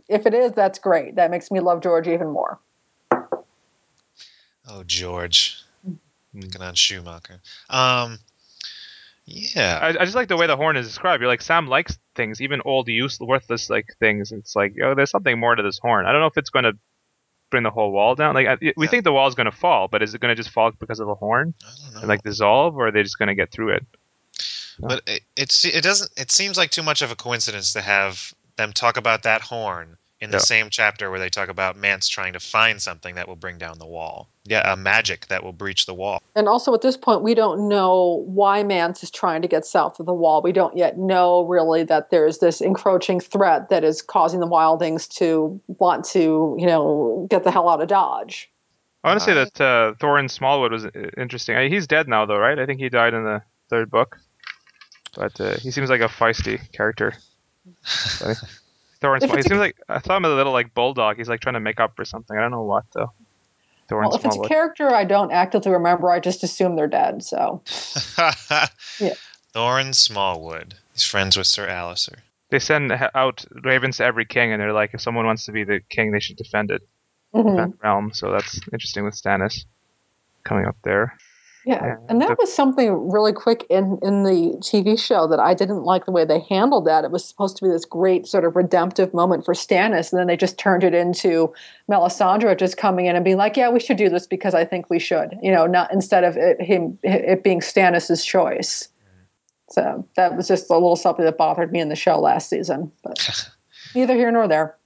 [0.09, 1.16] if it is, that's great.
[1.16, 2.59] That makes me love George even more.
[4.68, 5.62] Oh, George.
[5.85, 5.94] Hmm.
[6.40, 7.40] Picking on Schumacher.
[7.68, 8.18] Um,
[9.27, 9.79] yeah.
[9.83, 11.20] I, I just like the way the horn is described.
[11.20, 14.33] You're like Sam likes things, even old, useless, worthless like things.
[14.33, 16.07] It's like oh, there's something more to this horn.
[16.07, 16.79] I don't know if it's going to
[17.51, 18.35] bring the whole wall down.
[18.35, 18.91] Like I, we Yeah.
[18.91, 21.07] think the wall's going to fall, but is it going to just fall because of
[21.07, 22.01] the horn I don't know.
[22.01, 23.87] and like dissolve, or are they just going to get through it?
[24.79, 28.33] but it, it's it doesn't it seems like too much of a coincidence to have
[28.57, 30.42] them talk about that horn in the Yeah.
[30.42, 33.78] same chapter where they talk about Mance trying to find something that will bring down
[33.78, 34.28] the wall.
[34.44, 36.20] Yeah, a magic that will breach the wall.
[36.35, 39.98] And also at this point, we don't know why Mance is trying to get south
[39.98, 40.42] of the wall.
[40.42, 45.09] We don't yet know really that there's this encroaching threat that is causing the Wildlings
[45.16, 48.50] to want to, you know, get the hell out of Dodge.
[49.02, 51.56] I want to say that uh, Thoren Smallwood was uh, interesting.
[51.56, 52.59] I, he's dead now, though, right?
[52.59, 54.18] I think he died in the third book,
[55.16, 57.14] but uh, he seems like a feisty character.
[59.01, 59.37] Thoren If Small.
[59.37, 61.17] He it's a- seems like I thought him a little like bulldog.
[61.17, 62.37] He's like trying to make up for something.
[62.37, 63.13] I don't know what though.
[63.89, 67.23] Thoren Well, if it's a character I don't actively remember, I just assume they're dead.
[67.25, 67.63] So
[69.01, 69.15] Yeah.
[69.55, 70.75] Thoren Smallwood.
[70.93, 72.19] He's friends with Sir Alliser.
[72.51, 75.65] they send out ravens to every king, and they're like, if someone wants to be
[75.65, 76.83] the king, they should defend it,
[77.35, 77.51] mhm.
[77.51, 78.13] defend the realm.
[78.13, 79.65] So that's interesting with Stannis
[80.45, 81.17] coming up there.
[81.66, 85.53] Yeah, Yeah, and that was something really quick in in the TV show that I
[85.53, 87.05] didn't like the way they handled that.
[87.05, 90.27] It was supposed to be this great sort of redemptive moment for Stannis, and then
[90.27, 91.53] they just turned it into
[91.90, 94.88] Melisandre just coming in and being like, "Yeah, we should do this because I think
[94.88, 98.88] we should," you know, not instead of it him it being Stannis's choice.
[99.68, 102.90] So that was just a little something that bothered me in the show last season.
[103.05, 103.49] But
[103.94, 104.77] neither here nor there.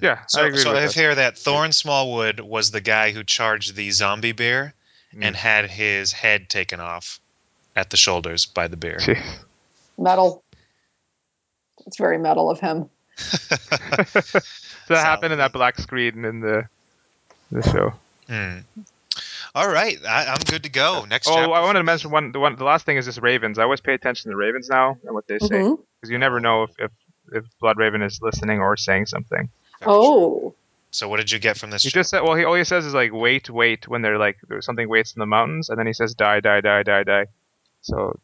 [0.00, 0.94] Yeah, I So, agree so with I that.
[0.94, 4.83] hear that Thoren Smallwood was the guy who charged the zombie bear Mm.
[5.20, 7.20] And had his head taken off
[7.76, 8.98] at the shoulders by the bear.
[8.98, 9.22] Jeez.
[9.98, 10.42] Metal.
[11.86, 12.88] It's very metal of him.
[14.86, 16.68] So that happened in that black screen in the
[17.50, 17.94] the show.
[18.28, 18.58] Hmm.
[19.54, 21.06] All right, I, I'm good to go.
[21.08, 21.28] Next.
[21.28, 22.32] Oh, chapter I wanted to mention one.
[22.32, 23.58] The one, the last thing is just ravens.
[23.58, 26.40] I always pay attention to the ravens now and what they say because you never
[26.40, 26.90] know if, if
[27.32, 29.48] if Blood Raven is listening or saying something.
[29.80, 29.94] Very true.
[29.94, 30.54] Oh,
[30.94, 31.82] So what did you get from this?
[31.82, 31.98] He chapter?
[32.00, 34.64] just said, well, he all he says is like wait, wait when they're like there's
[34.64, 37.26] something waits in the mountains, and then he says die, die, die, die, die.
[37.82, 38.18] So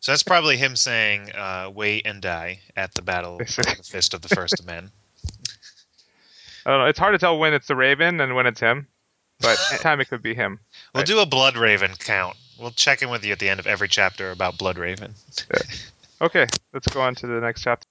[0.00, 4.14] So that's probably him saying, uh, "Wait and die" at the battle of the fist
[4.14, 4.90] of the first of men.
[6.66, 6.86] I don't know.
[6.86, 8.86] It's hard to tell when it's the Raven and when it's him,
[9.40, 10.58] but anytime it could be him.
[10.94, 11.06] We'll Right.
[11.06, 12.36] do a Blood Raven count.
[12.58, 15.14] We'll check in with you at the end of every chapter about Blood Raven.
[16.20, 17.86] Okay, let's go on to the next chapter.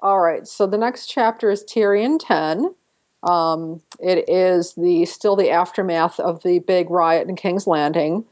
[0.00, 0.46] All right.
[0.46, 2.74] So the next chapter is Tyrion 10.
[3.22, 8.24] Um, it is the still the aftermath of the big riot in King's Landing.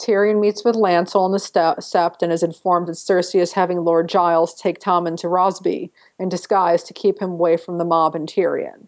[0.00, 4.08] Tyrion meets with Lancel in the Sept and is informed that Cersei is having Lord
[4.08, 8.26] Gyles take Tommen to Rosby in disguise to keep him away from the mob and
[8.26, 8.86] Tyrion.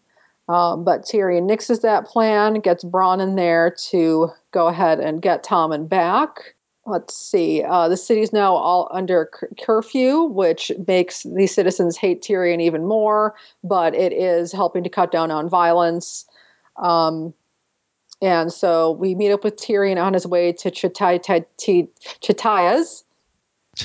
[0.48, 5.44] Um, but Tyrion nixes that plan, gets Bronn in there to go ahead and get
[5.44, 6.54] Tommen back.
[6.84, 7.62] Let's see.
[7.62, 12.86] Uh, the city's now all under cur- curfew, which makes the citizens hate Tyrion even
[12.86, 16.26] more, but it is helping to cut down on violence.
[16.76, 17.34] Um,
[18.20, 21.46] and so we meet up with Tyrion on his way to Chittai-
[22.20, 23.04] Chitaya's.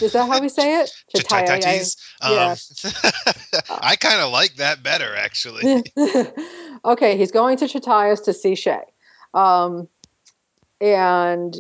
[0.02, 0.92] Is that how we say it?
[1.16, 1.98] Chitaitis.
[2.22, 2.56] Yeah.
[2.84, 5.84] Um, I kind of like that better, actually.
[6.86, 8.84] okay, he's going to Chitaya's to see Shae.
[9.34, 9.88] Um,
[10.82, 11.56] and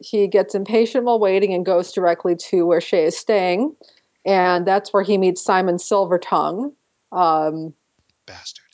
[0.00, 3.76] he gets impatient while waiting and goes directly to where Shae is staying.
[4.24, 6.72] And that's where he meets Symon Silvertongue.
[7.12, 7.74] Um,
[8.26, 8.64] Bastard.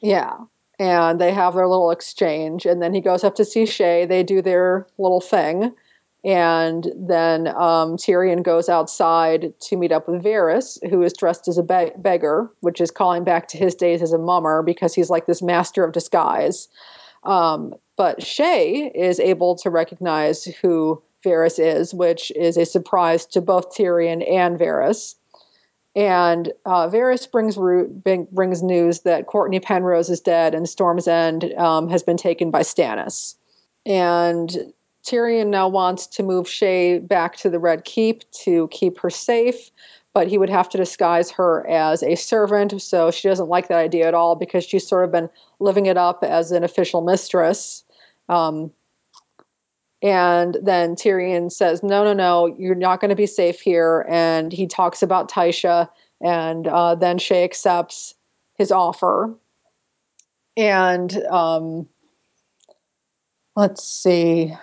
[0.00, 0.32] yeah.
[0.78, 2.64] And they have their little exchange.
[2.64, 4.08] And then he goes up to see Shae.
[4.08, 5.74] They do their little thing.
[6.24, 11.58] And then um, Tyrion goes outside to meet up with Varys, who is dressed as
[11.58, 15.10] a be- beggar, which is calling back to his days as a mummer because he's
[15.10, 16.68] like this master of disguise.
[17.22, 23.40] Um, but Shae is able to recognize who Varys is, which is a surprise to
[23.40, 25.14] both Tyrion and Varys.
[25.96, 31.52] And uh, Varys brings, bring- brings news that Cortnay Penrose is dead and Storm's End
[31.54, 33.34] um, has been taken by Stannis.
[33.84, 34.72] And
[35.04, 39.70] Tyrion now wants to move Shae back to the Red Keep to keep her safe,
[40.14, 42.80] but he would have to disguise her as a servant.
[42.82, 45.96] So she doesn't like that idea at all because she's sort of been living it
[45.96, 47.84] up as an official mistress.
[48.28, 48.72] Um,
[50.02, 54.06] and then Tyrion says, No, no, no, you're not going to be safe here.
[54.08, 55.88] And he talks about Tysha,
[56.20, 58.14] and uh, then Shae accepts
[58.54, 59.34] his offer.
[60.56, 61.88] And um,
[63.56, 64.54] let's see.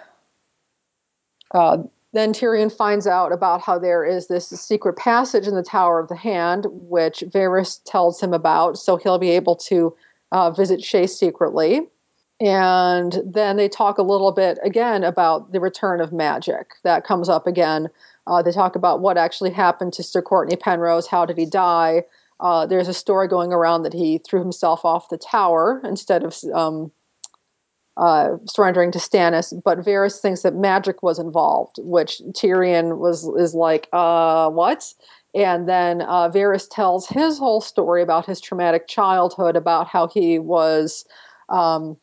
[1.53, 1.83] Uh,
[2.15, 6.07] then Tyrion finds out about how there is this secret passage in the Tower of
[6.07, 9.95] the Hand, which Varys tells him about, so he'll be able to
[10.31, 11.81] uh, visit Shae secretly.
[12.39, 16.71] And then they talk a little bit again about the return of magic.
[16.83, 17.87] That comes up again.
[18.27, 21.07] Uh, they talk about what actually happened to Sir Cortnay Penrose.
[21.07, 22.03] How did he die?
[22.39, 26.35] Uh, there's a story going around that he threw himself off the tower instead of
[26.53, 26.91] um,
[27.97, 29.53] uh, surrendering to Stannis.
[29.63, 34.93] But Varys thinks that magic was involved, which Tyrion was is like, uh, what?
[35.33, 40.39] And then uh, Varys tells his whole story about his traumatic childhood, about how he
[40.39, 41.05] was
[41.49, 41.97] um,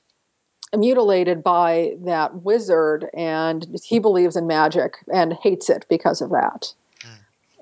[0.76, 6.72] mutilated by that wizard, and he believes in magic and hates it because of that.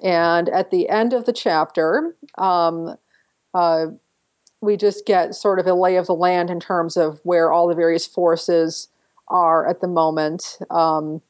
[0.02, 2.96] And at the end of the chapter, um,
[3.54, 3.86] uh,
[4.60, 7.68] we just get sort of a lay of the land in terms of where all
[7.68, 8.88] the various forces
[9.28, 10.58] are at the moment.
[10.70, 11.22] Um,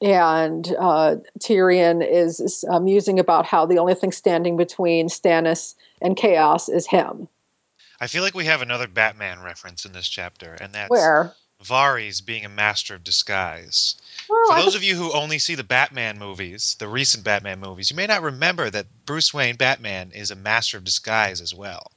[0.00, 6.16] and uh, Tyrion is, uh, musing about how the only thing standing between Stannis and
[6.16, 7.28] chaos is him.
[8.00, 11.32] I feel like we have another Batman reference in this chapter, and that's Where?
[11.62, 13.96] Varys being a master of disguise.
[14.28, 17.60] Well, For I those of you who only see the Batman movies, the recent Batman
[17.60, 21.54] movies, you may not remember that Bruce Wayne Batman is a master of disguise as
[21.54, 21.90] well.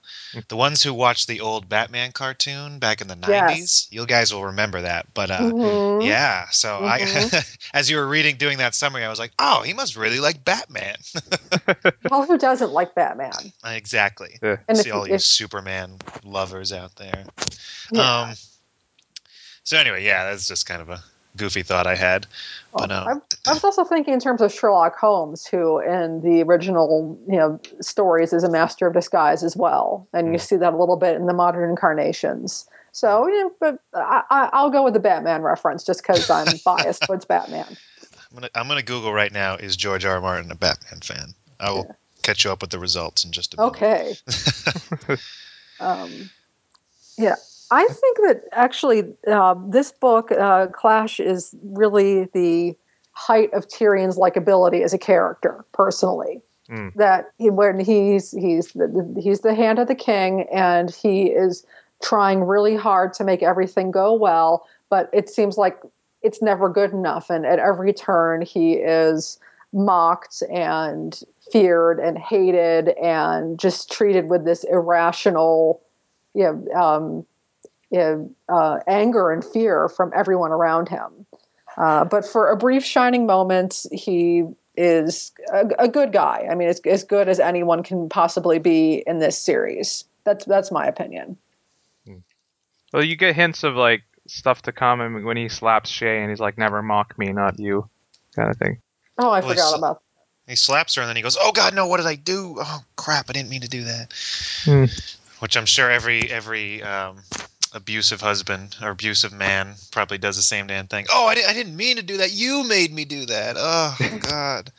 [0.50, 3.28] the ones who watched the old Batman cartoon back in the 90s,
[3.60, 3.88] Yes.
[3.92, 5.06] you guys will remember that.
[5.14, 6.06] But uh, Mhm.
[6.06, 7.30] yeah, so I
[7.74, 10.44] as you were reading doing that summary, I was like, "Oh, he must really like
[10.44, 10.96] Batman."
[12.10, 13.32] Well, who doesn't like Batman?
[13.66, 14.38] exactly.
[14.42, 14.58] Yeah.
[14.68, 17.26] And See if- all you if- Superman lovers out there.
[17.92, 18.22] Yeah.
[18.30, 18.36] Um,
[19.64, 21.04] so anyway, yeah, that's just kind of a
[21.38, 22.28] goofy thought I had.
[22.74, 23.08] But um,
[23.46, 27.38] I, I was also thinking in terms of Sherlock Holmes, who in the original you
[27.38, 30.42] know stories is a master of disguise as well, and you Mm.
[30.42, 32.68] see that a little bit in the modern incarnations.
[32.92, 37.06] So, yeah, but I, I, I'll go with the Batman reference just because I'm biased
[37.06, 37.78] towards Batman.
[38.32, 39.56] I'm gonna I'm gonna Google right now.
[39.56, 40.16] Is George R.
[40.16, 40.22] R.
[40.22, 41.34] Martin a Batman fan?
[41.60, 41.94] I will Yeah.
[42.24, 43.76] catch you up with the results in just a minute.
[43.76, 45.18] Okay.
[45.80, 46.30] Um,
[47.18, 47.36] yeah,
[47.72, 52.76] I think that actually uh, this book, uh, Clash, is really the
[53.12, 56.42] height of Tyrion's likability as a character, personally.
[56.70, 56.94] Mm.
[56.96, 61.66] That he, when he's he's the, he's the hand of the king, and he is
[62.02, 65.80] trying really hard to make everything go well, but it seems like
[66.22, 69.40] it's never good enough, and at every turn he is
[69.74, 75.82] mocked and feared and hated and just treated with this irrational
[76.34, 77.26] you know, um, you know,
[77.96, 81.26] uh, anger and fear from everyone around him.
[81.76, 84.44] Uh, but for a brief shining moment, he
[84.76, 86.48] is a, a good guy.
[86.50, 90.04] I mean, it's as good as anyone can possibly be in this series.
[90.24, 91.38] That's that's my opinion.
[92.94, 96.30] Well, you get hints of like stuff to come, and when he slaps Shae, and
[96.30, 97.90] he's like, "Never mock me, not you,"
[98.36, 98.82] kind of thing.
[99.18, 100.02] Oh, I Well, forgot it's- about.
[100.48, 101.88] He slaps her and then he goes, "Oh God, no!
[101.88, 102.56] What did I do?
[102.60, 103.30] Oh crap!
[103.30, 104.14] I didn't mean to do that."
[104.64, 104.86] Hmm.
[105.40, 107.18] Which I'm sure every every um,
[107.74, 111.06] abusive husband or abusive man probably does the same damn thing.
[111.14, 112.32] Oh, I, di- I didn't mean to do that.
[112.34, 113.56] You made me do that.
[113.58, 114.72] Oh God.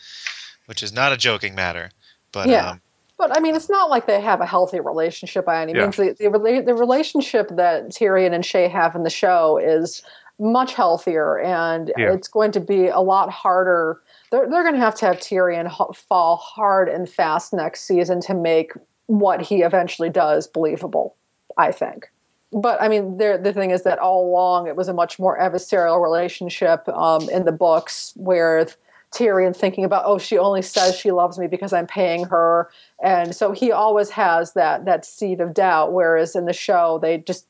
[0.66, 1.90] Which is not a joking matter,
[2.32, 2.70] but Yeah.
[2.70, 2.80] um,
[3.16, 5.82] But I mean, it's not like they have a healthy relationship by any Yeah.
[5.82, 5.96] means.
[5.96, 10.02] The, the, the relationship that Tyrion and Shae have in the show is
[10.38, 12.12] much healthier, and Yeah.
[12.12, 14.00] it's going to be a lot harder.
[14.30, 18.20] They're, they're going to have to have Tyrion h- fall hard and fast next season
[18.22, 18.72] to make
[19.06, 21.16] what he eventually does believable,
[21.56, 22.08] I think.
[22.52, 25.38] But I mean, there, the thing is that all along it was a much more
[25.38, 28.66] adversarial relationship um, in the books, where
[29.12, 32.70] Tyrion thinking about, oh, she only says she loves me because I'm paying her,
[33.02, 35.92] and so he always has that that seed of doubt.
[35.92, 37.46] Whereas in the show, they just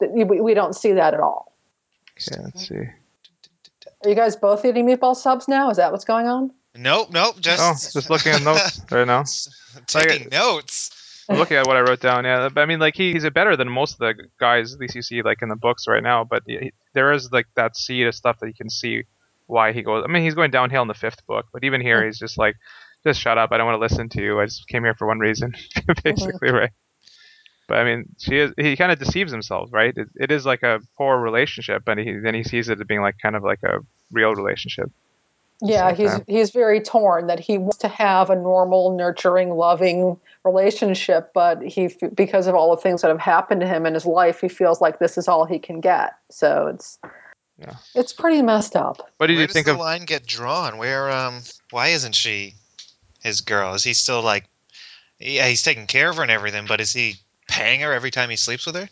[0.00, 1.52] we, we don't see that at all.
[2.16, 2.88] Okay, let's see.
[4.04, 5.70] Are you guys both eating meatball subs now?
[5.70, 6.52] Is that what's going on?
[6.76, 7.40] nope, nope.
[7.40, 9.24] Just Oh, just looking at notes right now.
[9.86, 10.90] taking notes.
[11.28, 12.24] Looking at what I wrote down.
[12.24, 14.80] Yeah, but I mean, like he, he's a better than most of the guys at
[14.80, 16.24] least you see like in the books right now.
[16.24, 19.04] But he, there is like that seed of stuff that you can see
[19.46, 20.04] why he goes.
[20.06, 22.56] I mean, he's going downhill in the fifth book, but even here, he's just like,
[23.04, 23.52] just shut up.
[23.52, 24.40] I don't want to listen to you.
[24.40, 25.94] I just came here for one reason, uh-huh.
[26.02, 26.70] basically, right?
[27.66, 28.52] But I mean, she is.
[28.56, 29.94] He kind of deceives himself, right?
[29.94, 33.02] It, it is like a poor relationship, and he then he sees it as being
[33.02, 34.90] like kind of like a real relationship.
[35.60, 36.24] Yeah, same he's time.
[36.28, 41.88] he's very torn that he wants to have a normal, nurturing, loving relationship, but he
[42.14, 44.80] because of all the things that have happened to him in his life, he feels
[44.80, 46.14] like this is all he can get.
[46.30, 46.98] So it's
[47.58, 47.74] Yeah.
[47.94, 49.10] it's pretty messed up.
[49.16, 49.78] What did Where you does think the of?
[49.80, 50.78] line get drawn?
[50.78, 52.54] Where um, why isn't she
[53.22, 53.74] his girl?
[53.74, 54.44] Is he still like,
[55.18, 57.16] yeah, he's taking care of her and everything, but is he
[57.48, 58.88] paying her every time he sleeps with her?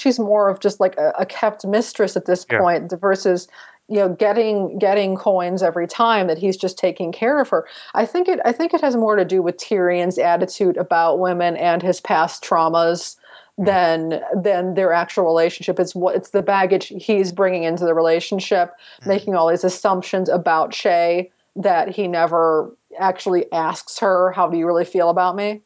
[0.00, 2.58] She's more of just like a, a kept mistress at this Yeah.
[2.58, 3.46] point versus
[3.88, 7.66] you know getting getting coins every time that he's just taking care of her.
[7.94, 11.56] I think it I think it has more to do with Tyrion's attitude about women
[11.56, 13.16] and his past traumas
[13.56, 15.80] than than their actual relationship.
[15.80, 19.06] It's what it's the baggage he's bringing into the relationship, Mhm.
[19.06, 24.66] making all these assumptions about Shae that he never actually asks her, "How do you
[24.66, 25.62] really feel about me?"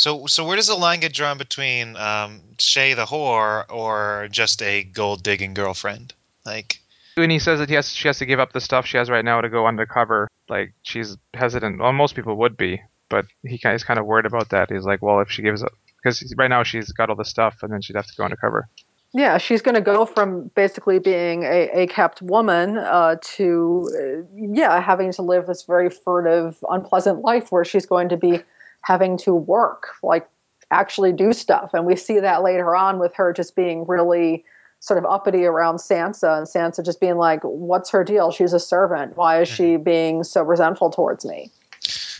[0.00, 0.12] Yeah.
[0.12, 4.62] So, so where does the line get drawn between um, Shae the whore or just
[4.62, 6.14] a gold digging girlfriend?
[6.46, 6.80] Like,
[7.16, 9.10] When he says that he has, she has to give up the stuff she has
[9.10, 11.80] right now to go undercover, like she's hesitant.
[11.80, 14.70] Well, most people would be, but he kind he's kind of worried about that.
[14.70, 17.62] He's like, well, if she gives up, because right now she's got all the stuff,
[17.62, 18.68] and then she'd have to go undercover.
[19.12, 24.36] Yeah, she's going to go from basically being a, a kept woman uh, to, uh,
[24.36, 28.40] yeah, having to live this very furtive, unpleasant life where she's going to be
[28.82, 30.28] having to work, like
[30.70, 31.74] actually do stuff.
[31.74, 34.44] And we see that later on with her just being really
[34.80, 38.30] sort of uppity around Sansa and Sansa just being like, what's her deal?
[38.30, 39.16] She's a servant.
[39.16, 39.82] Why is she mm-hmm.
[39.82, 41.50] being so resentful towards me?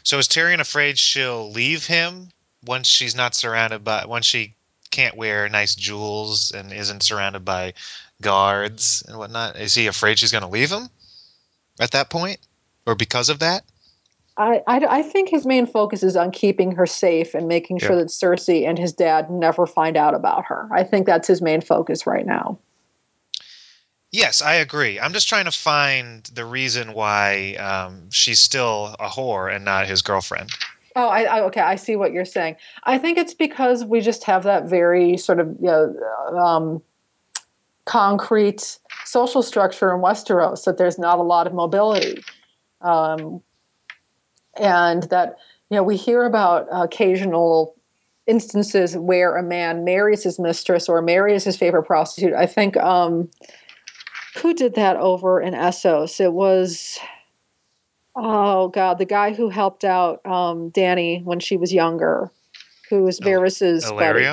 [0.02, 2.28] so is Tyrion afraid she'll leave him
[2.64, 4.54] once she's not surrounded by, once she
[4.90, 7.74] can't wear nice jewels and isn't surrounded by
[8.20, 9.56] guards and whatnot?
[9.56, 10.88] Is he afraid she's going to leave him
[11.78, 12.38] at that point,
[12.86, 13.64] or because of that?
[14.40, 17.90] I, I, I think his main focus is on keeping her safe and making sure
[17.90, 17.96] Yeah.
[17.96, 20.66] that Cersei and his dad never find out about her.
[20.72, 22.58] I think that's his main focus right now.
[24.12, 24.98] Yes, I agree.
[24.98, 29.86] I'm just trying to find the reason why um, she's still a whore and not
[29.86, 30.50] his girlfriend.
[30.96, 31.60] Oh, I, I okay.
[31.60, 32.56] I see what you're saying.
[32.82, 35.94] I think it's because we just have that very sort of you know,
[36.36, 36.82] um,
[37.84, 42.24] concrete social structure in Westeros that there's not a lot of mobility.
[42.80, 43.42] Um,
[44.56, 45.36] and that
[45.70, 47.74] you know we hear about occasional
[48.26, 52.32] instances where a man marries his mistress or marries his favorite prostitute.
[52.34, 53.28] I think um,
[54.36, 56.20] who did that over in Essos?
[56.20, 56.98] It was
[58.16, 62.30] oh god, the guy who helped out um, Dany when she was younger,
[62.88, 64.24] who was Oh, Varys's buddy.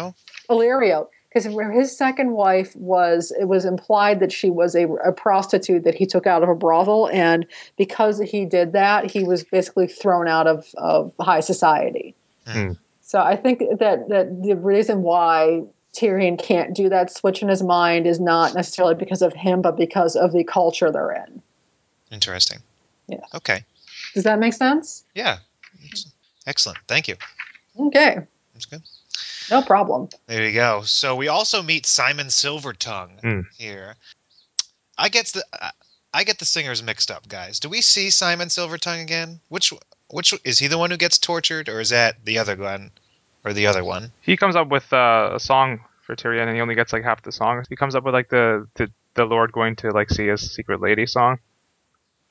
[0.49, 1.07] Illyrio?
[1.43, 5.95] Because his second wife was it was implied that she was a, a prostitute that
[5.95, 7.45] he took out of a brothel, and
[7.77, 12.15] because he did that, he was basically thrown out of, of high society.
[12.47, 12.73] Hmm.
[13.01, 15.63] So I think that that the reason why
[15.93, 19.77] Tyrion can't do that switch in his mind is not necessarily because of him, but
[19.77, 21.41] because of the culture they're in.
[22.11, 22.59] Interesting.
[23.07, 23.19] Yeah.
[23.33, 23.63] Okay.
[24.13, 25.03] Does that make sense?
[25.13, 25.37] Yeah.
[26.45, 26.79] Excellent.
[26.87, 27.15] Thank you.
[27.79, 28.21] Okay,
[28.53, 28.81] That's good.
[29.49, 30.09] No problem.
[30.27, 30.81] There you go.
[30.83, 33.41] So we also meet Symon Silvertongue Hmm.
[33.57, 33.95] here.
[34.97, 35.71] I get the I-
[36.13, 37.59] I get the singers mixed up, guys.
[37.59, 39.39] Do we see Symon Silvertongue again?
[39.49, 39.73] Which
[40.09, 42.91] which is he the one who gets tortured, or is that the other one,
[43.43, 44.11] or the other one?
[44.21, 47.21] He comes up with uh, a song for Tyrion, and he only gets like half
[47.21, 47.63] the song.
[47.69, 50.81] He comes up with like the the, the Lord going to like see his secret
[50.81, 51.39] lady song,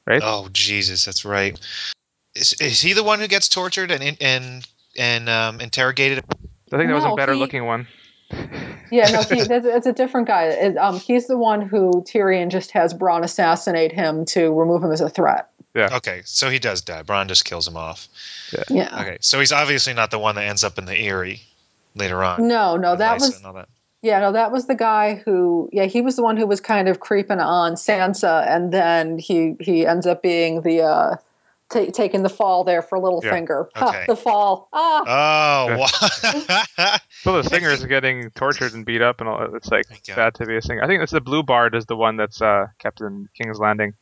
[0.07, 0.23] right?
[0.25, 1.59] Oh Jesus, that's right.
[2.35, 4.67] Is, is he the one who gets tortured and and
[4.99, 6.25] and um, interrogated?
[6.77, 7.87] I think there was No, a better he- looking one.
[8.89, 10.45] Yeah, no, he, that's, that's a different guy.
[10.45, 14.93] It, um, he's the one who Tyrion just has Bronn assassinate him to remove him
[14.93, 15.49] as a threat.
[15.75, 15.89] Yeah.
[15.97, 17.03] Okay, so he does die.
[17.03, 18.07] Bronn just kills him off.
[18.53, 18.63] Yeah.
[18.71, 19.01] yeah.
[19.03, 21.41] Okay, so he's obviously not the one that ends up in the Eyrie
[21.97, 22.47] later on.
[22.47, 23.69] No, no, that Lysa was and all that.
[24.03, 26.89] yeah, no, that was the guy who yeah, he was the one who was kind
[26.89, 31.17] of creeping on Sansa, and then he he ends up being the uh,
[31.71, 33.67] ta taking the fall there for Littlefinger.
[33.75, 34.05] Ha, Okay.
[34.09, 34.69] the fall.
[34.73, 36.99] Ah, Oh.
[37.23, 39.55] So the singer is getting tortured and beat up, and all.
[39.57, 40.15] It's like Thank you.
[40.15, 40.83] bad to be a singer.
[40.83, 43.95] I think it's the Blue Bard is the one that's uh, kept in King's Landing.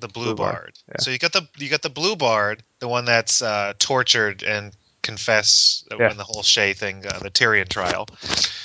[0.00, 0.72] the blue, Blue Bard, bard.
[0.88, 0.94] yeah.
[1.00, 4.74] So you got the you got the blue bard, the one that's uh, tortured and
[5.02, 6.08] confess Yeah.
[6.08, 8.06] when the whole Shae thing, uh, the Tyrion trial.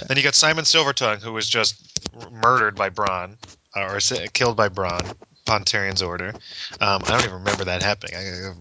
[0.07, 1.75] Then you got Symon Silvertongue, who was just
[2.19, 3.35] r- murdered by Bronn,
[3.75, 5.13] uh, or s- killed by Bronn
[5.49, 6.29] upon Tyrion's order.
[6.79, 8.15] Um, I don't even remember that happening.
[8.15, 8.51] I,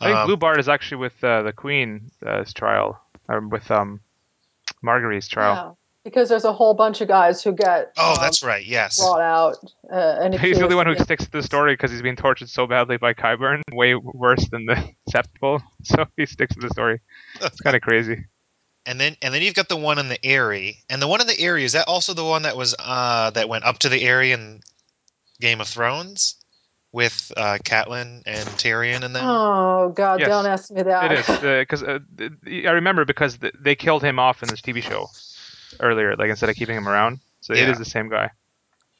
[0.00, 3.68] I think um, Blue Bard is actually with uh, the Queen's uh, trial, or with
[3.70, 4.00] um,
[4.82, 5.54] Margaery's trial.
[5.54, 5.72] yeah.
[6.02, 8.64] Because there's a whole bunch of guys who get Oh, um, that's right.
[8.64, 8.98] Yes.
[8.98, 9.56] brought out.
[9.92, 11.02] Uh, and He's the only one who yeah.
[11.02, 14.64] sticks to the story because he's being tortured so badly by Qyburn, way worse than
[14.64, 14.76] the
[15.10, 15.60] Septuple.
[15.82, 17.00] So he sticks to the story.
[17.42, 18.24] It's kind of crazy.
[18.86, 20.78] And then and then you've got the one in the Eyrie.
[20.88, 23.50] And the one in the Eyrie is that also the one that was uh that
[23.50, 24.62] went up to the Eyrie in
[25.40, 26.36] Game of Thrones
[26.92, 29.24] with uh Catelyn and Tyrion and them.
[29.24, 30.20] Oh God!
[30.20, 30.28] Yes.
[30.28, 31.12] Don't ask me that.
[31.12, 31.26] It is
[31.66, 35.08] because uh, th- I remember because th- they killed him off in this TV show
[35.80, 37.20] earlier, like instead of keeping him around.
[37.40, 37.70] So it Yeah.
[37.70, 38.30] is the same guy.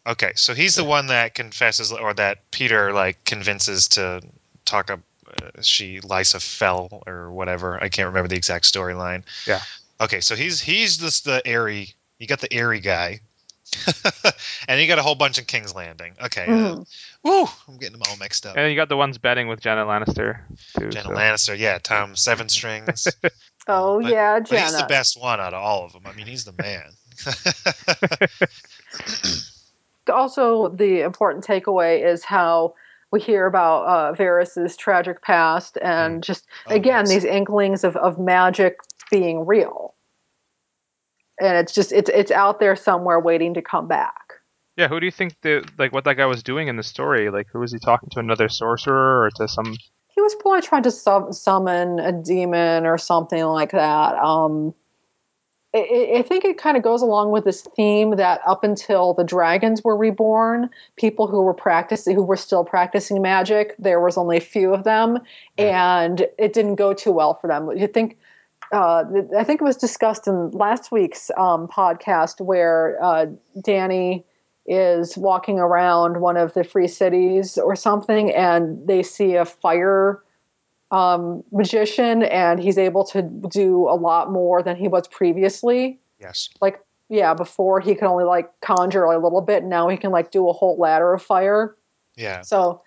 [0.06, 4.22] Okay, so he's the one that confesses or that Petyr like convinces to
[4.64, 7.82] talk up uh, she Lysa fell or whatever.
[7.82, 9.24] I can't remember the exact storyline.
[9.46, 9.60] Yeah.
[10.00, 11.92] Okay, so he's he's this the Eyrie.
[12.18, 13.20] You got the Eyrie guy.
[14.68, 16.14] and you got a whole bunch in King's Landing.
[16.22, 16.44] Okay.
[16.44, 16.86] uh, Mhm.
[17.22, 17.46] woo!
[17.68, 18.56] I'm getting them all mixed up.
[18.56, 20.40] And you got the ones betting with Genna Lannister
[20.78, 20.86] too.
[20.88, 23.08] Genna so- Lannister, yeah, Tom Seven Strings.
[23.68, 24.62] Oh But- yeah, But Genna.
[24.64, 26.02] he's the best one out of all of them.
[26.06, 26.90] I mean, he's the man.
[30.12, 32.74] also the important takeaway is how
[33.12, 37.10] we hear about uh, Varys's tragic past and just Oh, again yes.
[37.10, 38.78] these inklings of, of magic
[39.10, 39.89] being real
[41.40, 44.34] and it's just it's it's out there somewhere waiting to come back
[44.76, 47.30] Yeah, who do you think the like what that guy was doing in the story?
[47.30, 48.18] Like, who was he talking to?
[48.20, 49.76] Another sorcerer or to some?
[50.08, 54.74] he was probably trying to sub- summon a demon or something like that um
[55.72, 55.78] I-
[56.14, 59.22] I I think it kind of goes along with this theme that up until the
[59.22, 64.36] dragons were reborn, people who were practicing, who were still practicing magic, there was only
[64.36, 65.20] a few of them,
[65.56, 67.70] and it didn't go too well for them.
[67.76, 68.18] You think?
[68.72, 69.04] Uh,
[69.36, 73.26] I think it was discussed in last week's um, podcast where uh,
[73.58, 74.24] Dany
[74.66, 80.22] is walking around one of the free cities or something, and they see a fire
[80.92, 85.98] um, magician, and he's able to do a lot more than he was previously.
[86.20, 86.48] yes.
[86.60, 90.30] Like, yeah, before he could only like conjure a little bit, now he can like
[90.30, 91.76] do a whole ladder of fire.
[92.16, 92.42] Yeah.
[92.42, 92.82] So,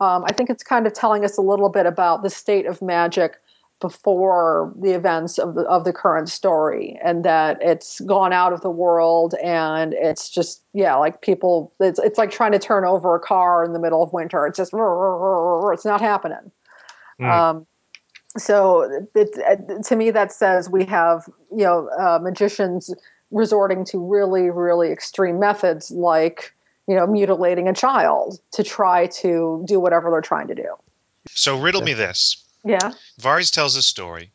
[0.00, 2.82] um, I think it's kind of telling us a little bit about the state of
[2.82, 3.36] magic
[3.80, 8.60] before the events of the of the current story, and that it's gone out of
[8.60, 13.14] the world, and it's just yeah, like people, it's it's like trying to turn over
[13.14, 14.46] a car in the middle of winter.
[14.46, 16.50] It's just it's not happening.
[17.18, 17.24] Hmm.
[17.24, 17.66] Um,
[18.38, 18.82] so
[19.14, 22.94] it, it, to me, that says we have you know uh, magicians
[23.30, 26.54] resorting to really, really extreme methods like,
[26.86, 30.68] you know, mutilating a child to try to do whatever they're trying to do.
[31.28, 32.44] So riddle me this.
[32.64, 32.92] Yeah.
[33.20, 34.30] Varys tells a story.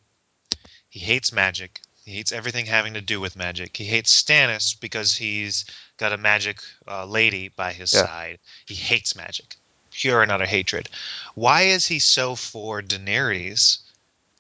[0.90, 1.80] He hates magic.
[2.06, 3.76] He hates everything having to do with magic.
[3.76, 5.66] He hates Stannis because he's
[5.98, 8.06] got a magic uh, lady by his Yeah.
[8.06, 8.40] side.
[8.66, 9.56] He hates magic.
[9.92, 10.90] Pure and utter hatred.
[11.36, 13.80] Why is he so for Daenerys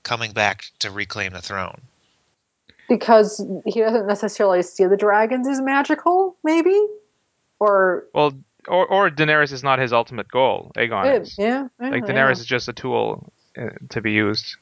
[0.03, 1.81] coming back to reclaim the throne?
[2.87, 6.79] Because he doesn't necessarily see the dragons as magical, maybe?
[7.59, 8.33] Or, Well,
[8.67, 10.71] or or Daenerys is not his ultimate goal.
[10.75, 11.35] Aegon is.
[11.37, 11.67] yeah.
[11.79, 12.13] yeah, Like yeah.
[12.13, 13.31] Daenerys is just a tool
[13.89, 14.57] to be used.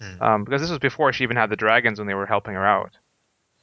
[0.00, 0.22] Hmm.
[0.22, 2.66] Um, because this was before she even had the dragons when they were helping her
[2.66, 2.96] out.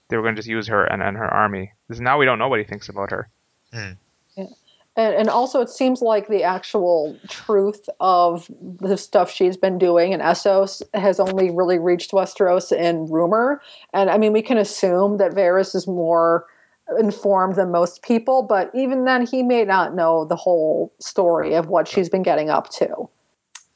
[0.10, 1.72] They were going to just use her and, and her army.
[1.88, 3.30] Because now we don't know what he thinks about her.
[3.74, 3.94] Yeah,
[4.38, 10.12] And, and also, it seems like the actual truth of the stuff she's been doing
[10.12, 13.62] in Essos has only really reached Westeros in rumor.
[13.94, 16.46] And I mean, we can assume that Varys is more
[17.00, 21.68] informed than most people, but even then, he may not know the whole story of
[21.68, 23.10] what she's been getting up to.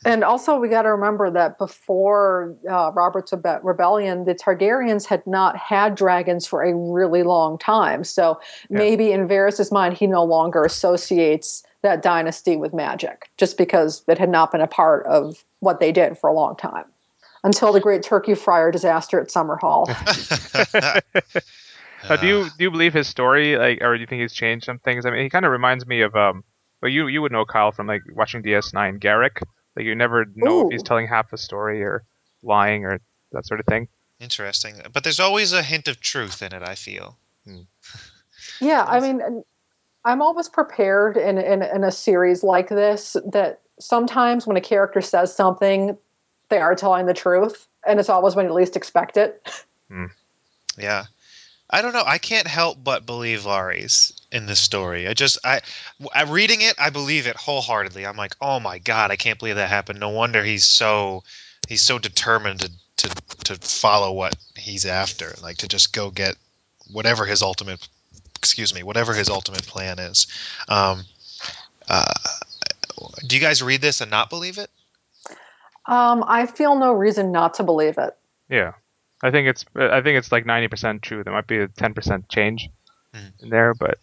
[0.06, 5.26] And also, we got to remember that before uh, Robert's Rebe- rebellion, the Targaryens had
[5.28, 8.04] not had dragons for a really long time.
[8.06, 8.40] So
[8.70, 8.78] Yeah.
[8.78, 14.18] maybe in Varys's mind, he no longer associates that dynasty with magic, just because it
[14.18, 16.86] had not been a part of what they did for a long time,
[17.44, 19.88] until the Great Turkey Fryer disaster at Summerhall.
[22.08, 24.66] Uh, do you do you believe his story, like, or do you think he's changed
[24.66, 25.06] some things?
[25.06, 26.46] I mean, he kind of reminds me of um.
[26.82, 29.44] Well, you you would know Kyle from like watching DS9, Garak.
[29.76, 32.04] Like you never know if he's telling half a story or
[32.44, 33.00] lying or
[33.32, 33.88] that sort of thing.
[34.20, 34.76] Interesting.
[34.92, 37.18] But there's always a hint of truth in it, I feel.
[37.46, 37.62] Hmm.
[38.62, 39.44] Yeah, I mean,
[40.04, 45.02] I'm always prepared in, in in a series like this that sometimes when a character
[45.02, 45.98] says something,
[46.50, 49.66] they are telling the truth, and it's always when you least expect it.
[49.90, 50.06] Hmm.
[50.78, 51.06] Yeah.
[51.70, 52.04] I don't know.
[52.06, 55.08] I can't help but believe Varys in this story.
[55.08, 55.62] I just I,
[56.14, 58.06] I reading it, I believe it wholeheartedly.
[58.06, 61.24] I'm like, "Oh my god, I can't believe that happened." No wonder he's so
[61.68, 63.10] he's so determined to to
[63.46, 66.36] to follow what he's after, like to just go get
[66.92, 67.88] whatever his ultimate
[68.36, 70.28] excuse me, whatever his ultimate plan is.
[70.68, 71.04] Um
[71.88, 72.14] uh
[73.26, 74.70] do you guys read this and not believe it?
[75.86, 78.16] Um, I feel no reason not to believe it.
[78.50, 78.74] Yeah,
[79.24, 81.24] I think it's I think it's like ninety percent true.
[81.24, 82.70] There might be a ten percent change
[83.16, 83.44] Mhm.
[83.44, 84.00] in there, but it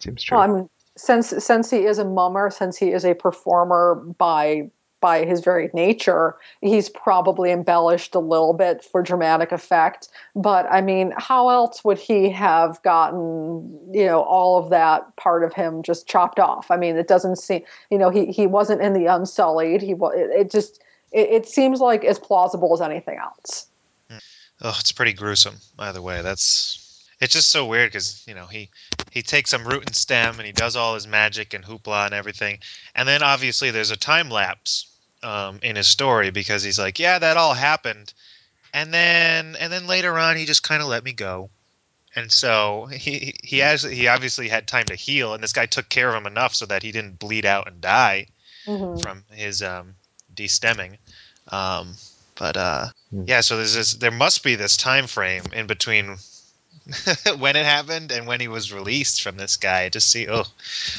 [0.00, 0.38] seems true.
[0.38, 4.70] Well, I mean, since since he is a mummer, since he is a performer by
[5.00, 10.08] by his very nature, he's probably embellished a little bit for dramatic effect.
[10.34, 15.44] But I mean, how else would he have gotten, you know, all of that part
[15.44, 16.70] of him just chopped off?
[16.70, 19.82] I mean, it doesn't seem, you know, he he wasn't in the Unsullied.
[19.82, 20.82] He wa- it, it just
[21.12, 23.66] it, it seems like as plausible as anything else.
[24.10, 24.18] Hmm.
[24.62, 25.56] Oh, it's pretty gruesome.
[25.78, 26.87] Either way, that's
[27.20, 28.70] it's just so weird because you know he
[29.10, 32.14] he takes some root and stem and he does all his magic and hoopla and
[32.14, 32.58] everything,
[32.94, 34.86] and then obviously there's a time lapse
[35.22, 38.12] um, in his story because he's like, yeah, that all happened,
[38.72, 41.50] and then and then later on he just kind of let me go,
[42.14, 45.88] and so he he has he obviously had time to heal, and this guy took
[45.88, 48.26] care of him enough so that he didn't bleed out and die
[48.66, 49.00] Mhm.
[49.00, 49.94] from his um,
[50.34, 50.98] destemming.
[51.48, 51.94] Um,
[52.36, 53.24] but uh, Hmm.
[53.26, 53.92] yeah, so there's this.
[53.92, 56.18] There must be this time frame in between
[57.38, 59.88] when it happened and when he was released from this guy.
[59.88, 60.44] Just see, oh,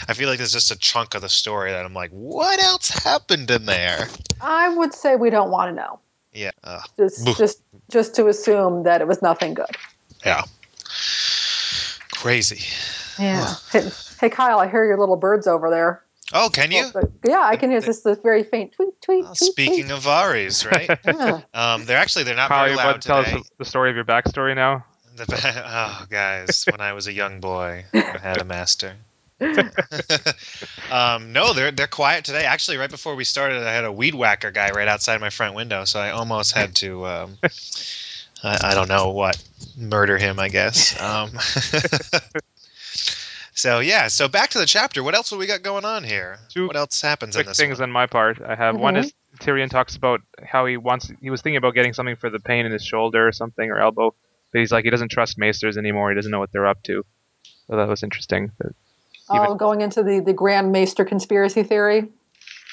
[0.07, 2.89] I feel like there's just a chunk of the story that I'm like, what else
[2.89, 4.07] happened in there?
[4.41, 5.99] I would say we don't want to know.
[6.31, 7.33] Yeah, uh, Just Boo.
[7.33, 9.75] just just to assume that it was nothing good.
[10.23, 10.43] yeah,
[12.15, 12.63] crazy.
[13.17, 13.55] Yeah.
[13.71, 13.89] Hey,
[14.21, 16.03] hey, Kyle, I hear your little birds over there.
[16.31, 16.85] Oh, can you?
[17.27, 20.69] Yeah, I can hear this, this very faint tweet, tweet, Well, tweet, speaking of Varys,
[20.69, 20.99] right?
[21.05, 21.41] Yeah.
[21.53, 23.65] um, they're actually they're not Kyle, very you're about loud to tell us the, the
[23.65, 24.85] story of your backstory now.
[25.27, 28.95] The, oh, guys, when I was a young boy, I had a master.
[30.91, 32.43] um, no, they're they're quiet today.
[32.45, 35.55] Actually, right before we started, I had a weed whacker guy right outside my front
[35.55, 37.05] window, so I almost had to.
[37.05, 37.37] Um,
[38.43, 39.41] I, I don't know what
[39.77, 40.39] murder him.
[40.39, 40.99] I guess.
[41.01, 41.31] Um,
[43.53, 45.03] so yeah, so back to the chapter.
[45.03, 46.39] What else have we got going on here?
[46.49, 47.89] Two what else happens in Quick this things one?
[47.89, 48.41] on my part.
[48.41, 49.05] I have one Mhm.
[49.05, 51.11] is Tyrion talks about how he wants.
[51.21, 53.79] He was thinking about getting something for the pain in his shoulder or something or
[53.79, 54.13] elbow,
[54.51, 56.09] but he's like he doesn't trust maesters anymore.
[56.09, 57.03] He doesn't know what they're up to.
[57.67, 58.51] So that was interesting.
[58.57, 58.73] But
[59.31, 62.07] Oh, going into the, the Grand Maester conspiracy theory.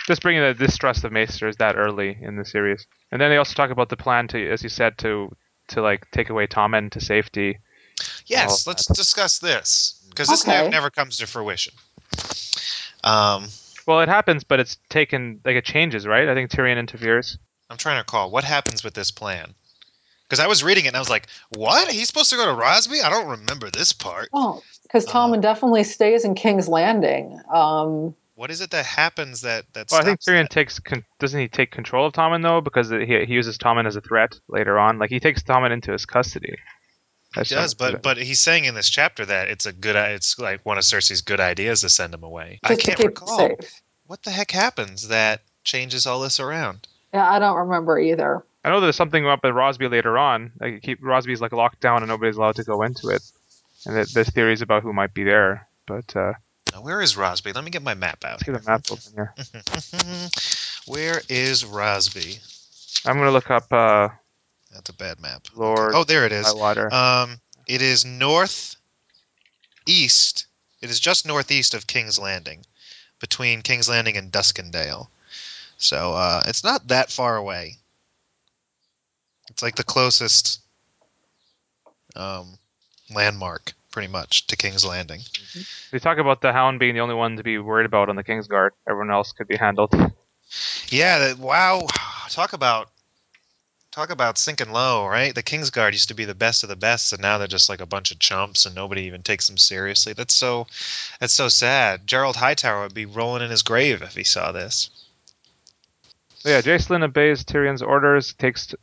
[0.06, 3.52] just bringing the distrust of maesters that early in the series, and then they also
[3.54, 5.30] talk about the plan to, as you said, to
[5.68, 7.58] to like take away Tommen to safety.
[8.26, 8.94] Yes, let's that.
[8.94, 10.70] discuss this because this Okay.
[10.70, 11.74] never comes to fruition.
[13.04, 13.48] Um,
[13.86, 16.28] Well, it happens, but it's taken like it changes, right?
[16.28, 17.38] I think Tyrion interferes.
[17.70, 19.54] I'm trying to recall what happens with this plan.
[20.28, 21.88] Because I was reading it and I was like, "What?
[21.90, 23.00] He's supposed to go to Rosby?
[23.00, 24.28] I don't remember this part.
[24.32, 27.40] Well, because Tommen definitely stays in King's Landing.
[27.52, 30.50] Um, What is it that happens that that Well, I think Tyrion that?
[30.50, 33.96] takes con- doesn't he take control of Tommen though because he he uses Tommen as
[33.96, 34.98] a threat later on.
[34.98, 36.56] Like he takes Tommen into his custody.
[37.34, 39.94] He does, but but he's saying in this chapter that it's a good.
[39.94, 42.60] It's like one of Cersei's good ideas to send him away.
[42.64, 43.58] I just to can't recall
[44.06, 46.86] what the heck happens that changes all this around.
[47.12, 48.44] Yeah, I don't remember either.
[48.66, 50.50] I know there's something up at Rosby later on.
[50.60, 53.22] Like keep Rosby's like locked down and nobody's allowed to go into it,
[53.86, 55.68] and there- there's theories about who might be there.
[55.86, 56.32] But uh,
[56.72, 57.52] Now, where is Rosby?
[57.52, 58.40] Let me get my map out.
[58.44, 59.32] get the map open here.
[60.86, 62.38] where is Rosby?
[63.06, 64.08] I'm gonna look up uh,
[64.72, 65.42] That's a bad map.
[65.54, 66.46] Lord Oh, there it is.
[66.46, 66.92] Highwater.
[66.92, 68.74] Um, it is north
[69.86, 70.46] east.
[70.82, 72.64] It is just northeast of King's Landing,
[73.20, 75.06] between King's Landing and Duskendale.
[75.78, 77.76] So uh, it's not that far away.
[79.56, 80.60] It's like the closest
[82.14, 82.58] um,
[83.14, 85.22] landmark, pretty much, to King's Landing.
[85.90, 88.22] They talk about the Hound being the only one to be worried about on the
[88.22, 88.72] Kingsguard.
[88.86, 89.94] Everyone else could be handled.
[90.88, 91.86] Yeah, that, wow.
[92.28, 92.90] Talk about
[93.92, 95.34] talk about sinking low, right?
[95.34, 97.80] The Kingsguard used to be the best of the best, and now they're just like
[97.80, 100.12] a bunch of chumps, and nobody even takes them seriously.
[100.12, 100.66] That's so
[101.18, 102.06] that's so sad.
[102.06, 104.90] Gerold Hightower would be rolling in his grave if he saw this.
[106.44, 108.74] Yeah, Jacelyn obeys Tyrion's orders, takes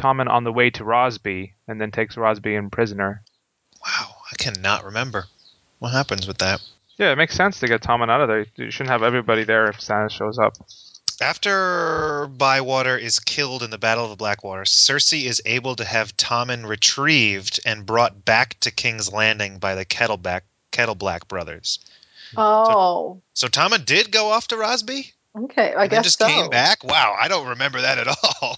[0.00, 3.22] Tommen on the way to Rosby, and then takes Rosby in prisoner.
[3.84, 5.26] Wow, I cannot remember
[5.78, 6.60] what happens with that.
[6.96, 8.46] Yeah, it makes sense to get Tommen out of there.
[8.56, 10.54] You shouldn't have everybody there if Stannis shows up.
[11.22, 16.16] After Bywater is killed in the Battle of the Blackwater, Cersei is able to have
[16.16, 20.42] Tommen retrieved and brought back to King's Landing by the Kettleback
[20.72, 21.78] Kettleblack brothers.
[22.36, 25.12] Oh, So Tommen did go off to Rosby?
[25.36, 25.74] okay.
[25.74, 26.26] I and then guess just so.
[26.26, 26.84] came back?
[26.84, 28.08] Wow, I don't remember that at
[28.42, 28.56] all.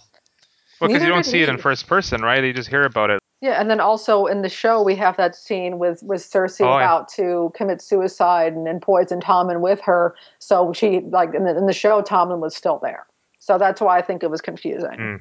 [0.83, 2.43] Well, because you don't see it in first person, right?
[2.43, 3.22] You just hear about it.
[3.41, 6.70] Yeah, and then also in the show we have that scene with with Cersei Oh,
[6.70, 6.76] yeah.
[6.76, 10.16] about to commit suicide and, and poison Tommen with her.
[10.41, 13.07] So she like in the, in the show Tommen was still there.
[13.39, 14.91] So that's why I think it was confusing.
[14.91, 15.20] Mm.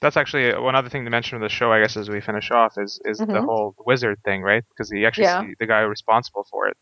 [0.00, 2.22] That's actually uh, one other thing to mention in the show, I guess, as we
[2.22, 3.44] finish off, is is the Mhm.
[3.44, 4.64] whole wizard thing, right?
[4.70, 5.40] Because he actually Yeah.
[5.42, 6.78] see the guy responsible for it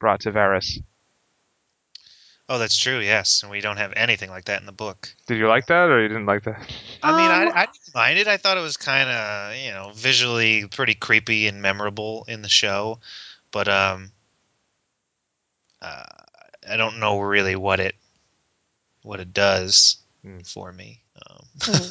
[0.00, 0.78] brought to Varys.
[2.48, 3.00] Oh, that's true.
[3.00, 5.12] Yes, and we don't have anything like that in the book.
[5.26, 6.60] Did you like that, or you didn't like that?
[7.02, 8.28] I mean, I, Um, I didn't mind it.
[8.28, 12.48] I thought it was kind of, you know, visually pretty creepy and memorable in the
[12.48, 13.00] show,
[13.50, 14.12] but um,
[15.82, 16.04] uh,
[16.68, 17.96] I don't know really what it
[19.02, 20.38] what it does Hmm.
[20.40, 21.00] for me.
[21.28, 21.90] Um,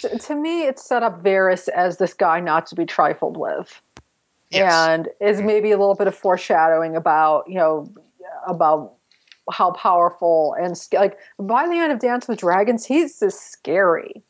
[0.00, 3.80] to, to me, it set up Varys as this guy not to be trifled with.
[4.50, 7.92] yes, and is maybe a little bit of foreshadowing about you know
[8.46, 8.94] about
[9.50, 14.22] how powerful and like by the end of Dance with Dragons, he's just scary.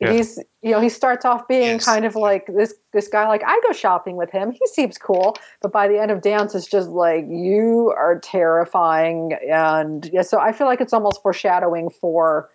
[0.00, 0.12] Yeah.
[0.12, 1.84] He's you know he starts off being Yes.
[1.84, 4.50] kind of like this this guy like I go shopping with him.
[4.50, 9.34] He seems cool, but by the end of Dance, it's just like you are terrifying,
[9.50, 10.22] and yeah.
[10.22, 12.48] So I feel like it's almost foreshadowing for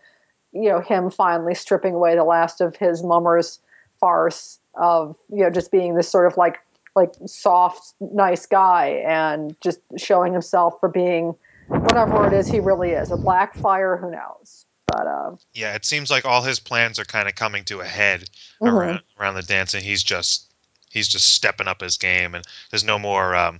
[0.54, 3.60] you know him finally stripping away the last of his mummers
[4.00, 6.58] farce of you know just being this sort of like
[6.96, 11.36] like soft nice guy and just showing himself for being
[11.68, 15.76] whatever it is he really is a Blackfyre who knows but uh yeah.
[15.76, 18.24] It seems like all his plans are kind of coming to a head
[18.62, 18.72] mhm.
[18.72, 20.52] around around the dance, and he's just
[20.90, 23.60] he's just stepping up his game, and there's no more, um,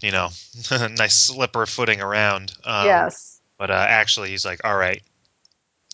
[0.00, 0.28] you know,
[0.70, 2.52] nice slipper footing around.
[2.64, 5.02] Um, yes But uh, actually, he's like, all right,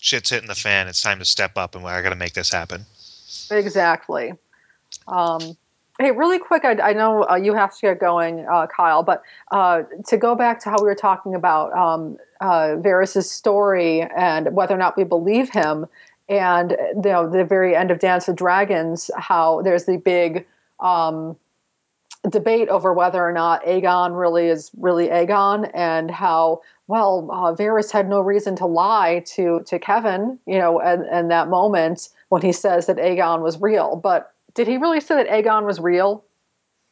[0.01, 0.87] shit's hitting the fan.
[0.87, 2.85] It's time to step up, and I got to make this happen.
[3.51, 4.33] exactly
[5.07, 5.55] um
[6.01, 9.21] Hey, really quick, I, I know uh, you have to get going, uh, Kyle, but
[9.51, 14.55] uh, to go back to how we were talking about um, uh, Varys' story and
[14.55, 15.87] whether or not we believe him,
[16.29, 20.47] and you know the very end of Dance with Dragons, how there's the big
[20.79, 21.35] um,
[22.29, 27.91] debate over whether or not Aegon really is really Aegon, and how well uh, Varys
[27.91, 32.41] had no reason to lie to to Kevan, you know, and, and that moment when
[32.41, 36.25] he says that Aegon was real, but did he really say that Aegon was real?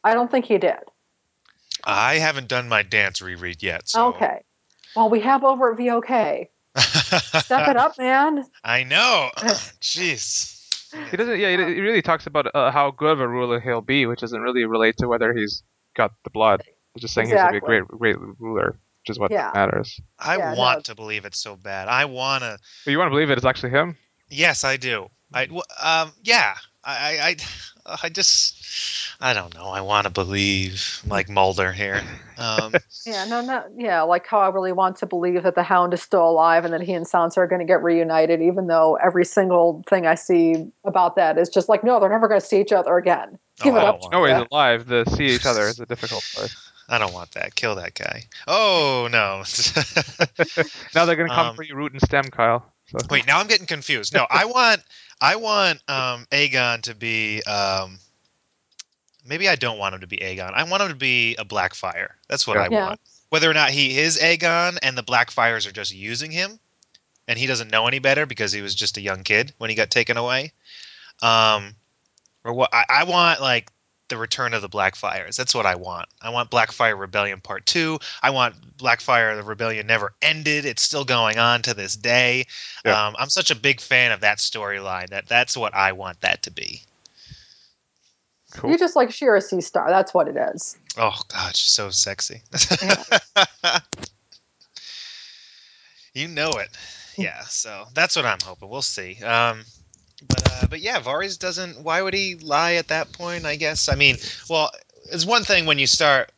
[0.04, 0.76] I don't think he did.
[1.84, 3.88] I haven't done my dance reread yet.
[3.88, 4.08] So.
[4.08, 4.42] Okay.
[4.96, 6.48] Well, we have over at VOK.
[6.78, 8.44] Step it up, man.
[8.64, 9.30] I know.
[9.80, 10.54] Jeez.
[11.10, 11.38] He doesn't.
[11.38, 14.20] Yeah, he, he really talks about uh, how good of a ruler he'll be, which
[14.20, 15.62] doesn't really relate to whether he's
[15.94, 16.62] got the blood.
[16.94, 19.50] He's just saying he's gonna be a great, great ruler, which is what Yeah.
[19.54, 20.00] matters.
[20.18, 20.58] I Yeah, no.
[20.58, 21.88] want to believe it so bad.
[21.88, 22.58] I want to.
[22.84, 23.96] But you want to believe it is actually him?
[24.30, 25.08] Yes, I do.
[25.32, 26.54] I w- um yeah.
[26.88, 27.36] I,
[27.86, 29.66] I, I just, I don't know.
[29.66, 32.02] I want to believe like Mulder here.
[32.38, 32.72] Um,
[33.04, 36.02] Yeah, no, no, yeah, like how I really want to believe that the Hound is
[36.02, 39.24] still alive and that he and Sansa are going to get reunited, even though every
[39.24, 42.60] single thing I see about that is just like, no, they're never going to see
[42.60, 43.38] each other again.
[43.60, 44.00] Give Oh, it up.
[44.00, 44.86] don't No, he's alive.
[44.86, 46.54] The see each other is a difficult part.
[46.88, 47.54] I don't want that.
[47.54, 48.22] Kill that guy.
[48.46, 49.42] Oh no.
[50.94, 52.72] Now they're gonna come Um, for you, root and stem, Kyle.
[52.86, 54.14] So Wait, now I'm getting confused.
[54.14, 54.80] No, I want,
[55.20, 57.42] I want um, Aegon to be.
[57.42, 57.98] Um,
[59.26, 60.52] maybe I don't want him to be Aegon.
[60.54, 62.08] I want him to be a Blackfyre.
[62.28, 62.64] That's what Yeah.
[62.64, 63.00] I want.
[63.30, 66.58] Whether or not he is Aegon and the Blackfyres are just using him,
[67.26, 69.76] and he doesn't know any better because he was just a young kid when he
[69.76, 70.52] got taken away.
[71.20, 71.74] Um,
[72.44, 72.70] or what?
[72.72, 73.70] I, I want like
[74.08, 75.36] the return of the Blackfyres.
[75.36, 76.08] That's what I want.
[76.20, 77.98] I want Blackfyre Rebellion Part Two.
[78.22, 80.64] I want Blackfyre the Rebellion never ended.
[80.64, 82.46] It's still going on to this day.
[82.84, 83.06] Yeah.
[83.06, 86.42] Um, I'm such a big fan of that storyline that that's what I want that
[86.44, 86.82] to be.
[88.52, 88.70] cool.
[88.70, 89.88] You just like Shiera Seastar.
[89.88, 90.76] That's what it is.
[90.96, 92.42] Oh God, she's so sexy.
[96.14, 96.68] you know it.
[97.16, 97.40] Yeah.
[97.42, 98.68] So that's what I'm hoping.
[98.68, 99.22] We'll see.
[99.22, 99.64] Um,
[100.68, 101.82] but yeah, Varys doesn't.
[101.82, 103.46] Why would he lie at that point?
[103.46, 103.88] I guess.
[103.88, 104.16] I mean,
[104.48, 104.70] well,
[105.12, 106.32] it's one thing when you start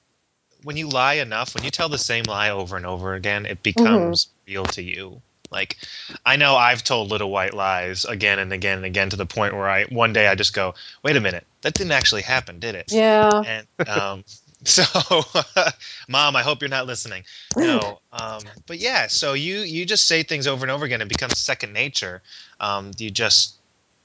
[0.62, 3.62] when you lie enough, when you tell the same lie over and over again, it
[3.62, 5.20] becomes real to you.
[5.51, 5.76] Like,
[6.24, 9.55] I know I've told little white lies again and again and again to the point
[9.55, 12.76] where I one day I just go, "Wait a minute, that didn't actually happen, did
[12.76, 13.43] it?" Yeah.
[13.45, 14.24] And um,
[14.64, 14.85] so,
[16.09, 17.24] mom, I hope you're not listening.
[17.57, 21.01] No, um, but yeah, so you you just say things over and over again.
[21.01, 22.22] It becomes second nature.
[22.61, 23.59] Um, you just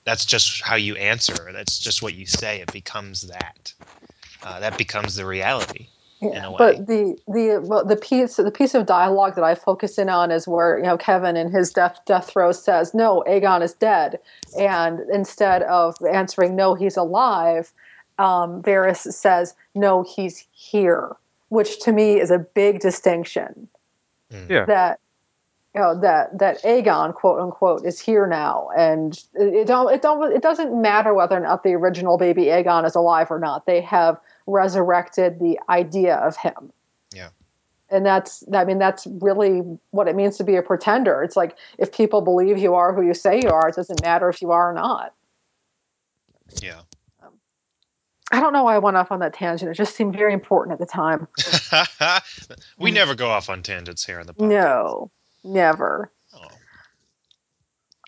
[0.06, 1.50] that's just how you answer.
[1.52, 2.62] That's just what you say.
[2.62, 3.74] It becomes that.
[4.44, 5.88] Uh, that becomes the reality.
[6.22, 9.98] in Yeah, but the the well, the piece the piece of dialogue that I focus
[9.98, 13.62] in on is where you know Kevan in his death death throw says no Aegon
[13.64, 14.20] is dead,
[14.58, 17.74] and instead of answering no he's alive,
[18.18, 21.16] um, Varys says no he's here,
[21.50, 23.68] which to me is a big distinction.
[24.32, 24.50] Mm.
[24.50, 24.66] Yeah.
[24.66, 25.00] That
[25.76, 30.34] you know that that Aegon quote unquote is here now, and it don't it don't
[30.34, 33.66] it doesn't matter whether or not the original baby Aegon is alive or not.
[33.66, 34.18] They have
[34.48, 36.72] resurrected the idea of him.
[37.14, 37.30] Yeah.
[37.90, 41.22] And that's I mean that's really what it means to be a pretender.
[41.24, 44.30] It's like if people believe you are who you say you are, it doesn't matter
[44.30, 45.14] if you are or not.
[46.62, 46.82] Yeah.
[48.32, 49.70] I don't know why I went off on that tangent.
[49.70, 51.28] It just seemed very important at the time.
[52.80, 54.50] we never go off on tangents here in the podcast.
[54.50, 55.12] No,
[55.46, 56.12] never.
[56.34, 56.48] Oh.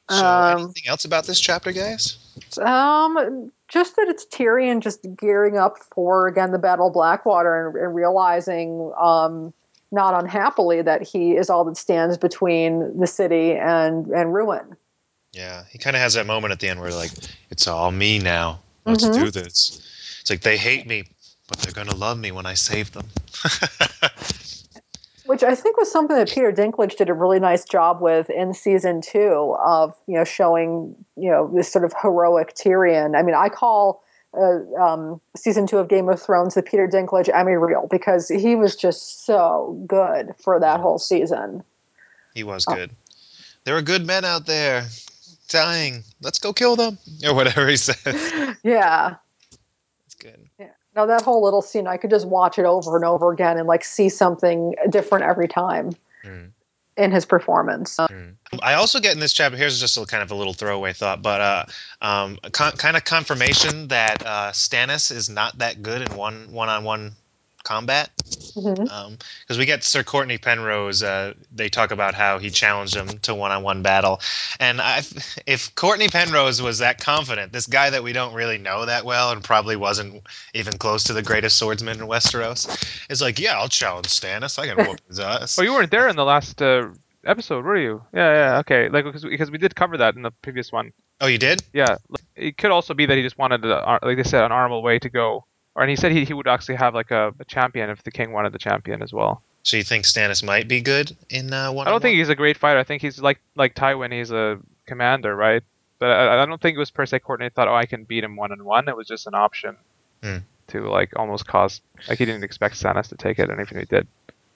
[0.09, 2.17] So, Um, anything else about this chapter, guys?
[2.61, 7.75] Um, just that it's Tyrion just gearing up for again the Battle of Blackwater and,
[7.77, 9.53] and realizing, um,
[9.91, 14.75] not unhappily, that he is all that stands between the city and and ruin.
[15.33, 17.11] Yeah, he kind of has that moment at the end where like,
[17.49, 18.61] it's all me now.
[18.85, 19.13] Let's Mhm.
[19.13, 19.81] do this.
[20.21, 21.03] It's like they hate me,
[21.47, 23.07] but they're gonna love me when I save them.
[25.27, 28.53] Which I think was something that Peter Dinklage did a really nice job with in
[28.53, 33.17] season two of you know showing you know this sort of heroic Tyrion.
[33.17, 34.03] I mean, I call
[34.33, 38.55] uh, um, season two of Game of Thrones the Peter Dinklage Emmy reel because he
[38.55, 41.63] was just so good for that whole season.
[42.33, 42.91] he was good.
[43.63, 44.87] There are good men out there
[45.49, 46.03] dying.
[46.21, 48.57] Let's go kill them, or whatever he says.
[48.63, 49.15] yeah.
[50.97, 53.67] Now that whole little scene, I could just watch it over and over again and
[53.67, 55.91] like see something different every time
[56.25, 56.49] Mm.
[56.97, 57.97] in his performance.
[57.97, 58.33] Mm.
[58.63, 59.55] I also get in this chapter.
[59.55, 61.65] Here's just a kind of a little throwaway thought, but uh,
[62.01, 67.11] um, con- kind of confirmation that uh, Stannis is not that good in one one-on-one
[67.67, 68.09] combat.
[68.55, 71.03] Because we get Sir Cortnay Penrose.
[71.03, 74.21] Uh, they talk about how he challenged him to one-on-one battle,
[74.59, 74.99] and I,
[75.45, 79.31] if Cortnay Penrose was that confident, this guy that we don't really know that well
[79.31, 82.67] and probably wasn't even close to the greatest swordsman in Westeros,
[83.09, 84.57] is like, yeah, I'll challenge Stannis.
[84.57, 85.57] I can whoop his ass.
[85.59, 86.89] Oh, you weren't there in the last uh,
[87.25, 88.03] episode, were you?
[88.13, 88.89] Yeah, yeah, okay.
[88.89, 90.93] Like because because we did cover that in the previous one.
[91.19, 91.63] Oh, you did?
[91.73, 94.43] Yeah, like, it could also be that he just wanted, a, uh, like they said,
[94.43, 95.45] an honorable way to go.
[95.77, 98.09] Or and he said he, he would actually have like a, a champion if the
[98.11, 99.43] king wanted the champion as well.
[99.61, 101.87] So you think Stannis might be good in uh, one?
[101.87, 102.79] I don't think he's a great fighter.
[102.79, 104.11] I think he's like like Tywin.
[104.11, 104.57] He's a
[104.87, 105.61] commander, right?
[105.99, 108.23] But I, I don't think it was per se Cortnay thought, oh, I can beat
[108.23, 108.89] him one on one.
[108.89, 109.77] It was just an option
[110.23, 110.37] Hmm.
[110.69, 113.87] to like almost cause like he didn't expect Stannis to take it, and even if
[113.87, 114.07] he did.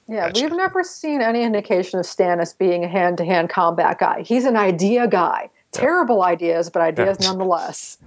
[0.07, 0.41] Yeah, Gotcha.
[0.43, 4.23] we've never seen any indication of Stannis being a hand-to-hand combat guy.
[4.23, 5.49] He's an idea guy.
[5.71, 7.27] Terrible ideas, but ideas Yeah.
[7.27, 7.97] nonetheless.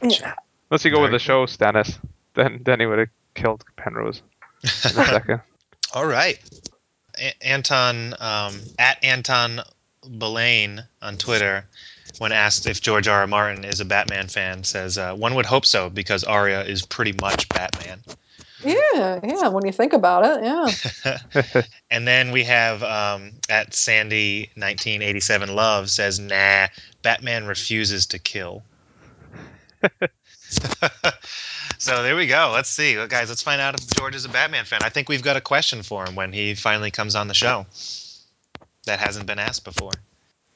[0.00, 0.36] Gotcha.
[0.70, 1.98] Unless you go with Very the show Stannis,
[2.34, 4.22] then then he would have killed Penrose
[4.62, 4.70] in a
[5.06, 5.40] second.
[5.92, 6.38] All right.
[7.18, 9.60] A- Anton um, at Anton
[10.18, 11.64] Belane on Twitter
[12.18, 13.20] when asked if George R.
[13.20, 13.26] R.
[13.26, 17.14] Martin is a Batman fan, says uh, one would hope so because Arya is pretty
[17.20, 18.00] much Batman.
[18.64, 19.48] Yeah, yeah.
[19.48, 21.62] When you think about it, yeah.
[21.90, 26.66] and then we have um, at Sandy 1987 Love says, "Nah,
[27.02, 28.62] Batman refuses to kill."
[31.78, 32.50] so there we go.
[32.52, 33.28] Let's see, well, guys.
[33.28, 34.80] Let's find out if George is a Batman fan.
[34.82, 37.66] I think we've got a question for him when he finally comes on the show
[38.86, 39.92] that hasn't been asked before.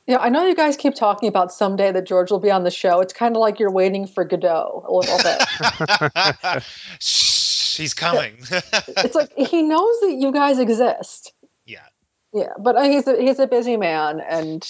[0.06, 2.70] Yeah, I know you guys keep talking about someday that George will be on the
[2.70, 3.00] show.
[3.00, 6.62] It's kind of like you're waiting for Godot a little bit.
[7.00, 8.36] Shh, he's coming.
[8.50, 11.32] it's like he knows that you guys exist.
[11.64, 11.86] Yeah.
[12.34, 14.62] Yeah, but uh, he's a, he's a busy man, and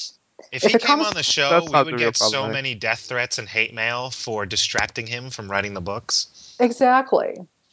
[0.52, 2.50] if, If he came comes- on the show, we would the real get so problem,
[2.50, 2.54] eh?
[2.54, 6.56] many death threats and hate mail for distracting him from writing the books.
[6.60, 7.34] exactly.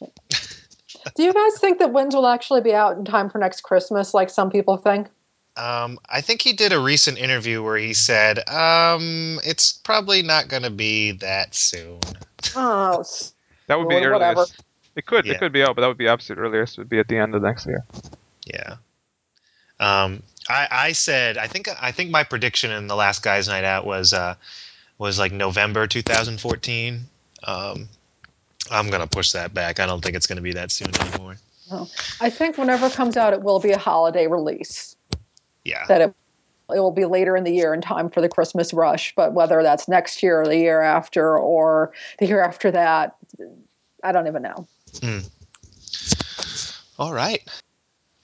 [1.16, 4.14] Do you guys think that Winds will actually be out in time for next Christmas,
[4.14, 5.08] like some people think?
[5.56, 10.48] Um, I think he did a recent interview where he said, um, "It's probably not
[10.48, 12.00] going to be that soon."
[12.56, 13.04] Oh,
[13.66, 14.40] That would be the Or whatever.
[14.40, 14.60] earliest.
[14.96, 15.24] It could.
[15.24, 15.34] Yeah.
[15.34, 16.76] It could be out, but that would be absolute earliest.
[16.78, 17.84] It would be at the end of next year.
[18.46, 18.76] Yeah.
[19.80, 23.64] Um, I, I said I think I think my prediction in the last guys' night
[23.64, 24.34] out was uh,
[24.98, 27.00] was like November 2014.
[27.44, 27.88] Um,
[28.70, 29.80] I'm gonna push that back.
[29.80, 31.36] I don't think it's gonna be that soon anymore.
[32.20, 34.96] I think whenever it comes out, it will be a holiday release.
[35.64, 35.86] Yeah.
[35.86, 36.14] That it
[36.74, 39.14] it will be later in the year in time for the Christmas rush.
[39.14, 43.16] But whether that's next year or the year after or the year after that,
[44.02, 44.66] I don't even know.
[46.98, 47.42] All right.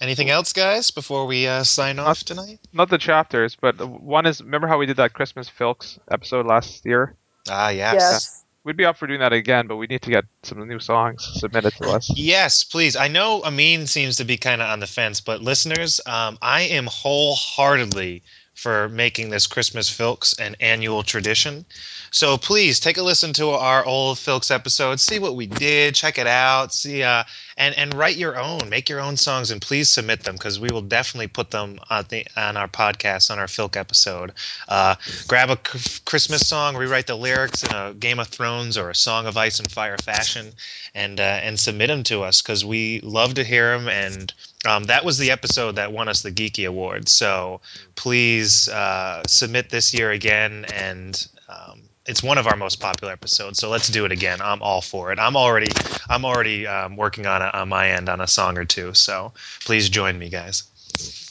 [0.00, 2.60] Anything else, guys, before we uh, sign off tonight?
[2.72, 4.40] Not the chapters, but one is.
[4.40, 7.16] Remember how we did that Christmas Filks episode last year?
[7.50, 7.94] Ah, yes.
[7.94, 8.44] Yes.
[8.62, 11.26] We'd be up for doing that again, but we need to get some new songs
[11.40, 12.10] submitted to us.
[12.14, 12.96] Yes, please.
[12.96, 16.62] I know Amin seems to be kind of on the fence, but listeners, um, I
[16.62, 18.22] am wholeheartedly
[18.58, 21.64] for making this Christmas Filks an annual tradition.
[22.10, 26.18] So please take a listen to our old Filks episodes, see what we did, check
[26.18, 27.22] it out, see, uh,
[27.58, 30.68] and and write your own, make your own songs, and please submit them because we
[30.70, 34.32] will definitely put them on the on our podcast on our Filk episode.
[34.68, 34.94] Uh,
[35.26, 39.26] grab a Christmas song, rewrite the lyrics in a Game of Thrones or a Song
[39.26, 40.52] of Ice and Fire fashion,
[40.94, 43.88] and uh, and submit them to us because we love to hear them.
[43.88, 44.32] And
[44.64, 47.08] um, that was the episode that won us the Geeky Award.
[47.08, 47.60] So
[47.96, 53.58] please uh, submit this year again, and um, it's one of our most popular episodes.
[53.58, 54.40] So let's do it again.
[54.40, 55.18] I'm all for it.
[55.18, 55.70] I'm already
[56.08, 58.94] I'm already um, working on it on my end on a song or two.
[58.94, 59.32] So
[59.64, 60.64] please join me, guys.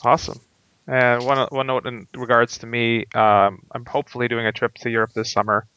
[0.03, 0.39] Awesome.
[0.87, 4.89] And one one note in regards to me, um, I'm hopefully doing a trip to
[4.89, 5.67] Europe this summer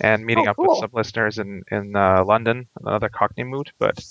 [0.00, 3.72] and meeting Oh, up with some listeners in in uh, London, another Cockney moot.
[3.78, 4.02] But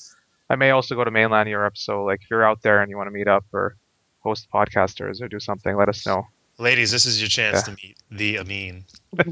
[0.49, 1.77] I may also go to mainland Europe.
[1.77, 3.77] So like, if you're out there and you want to meet up or
[4.19, 6.27] host podcasters or do something, let us know.
[6.59, 7.73] Ladies, this is your chance Yeah.
[7.73, 8.85] to meet the Amin.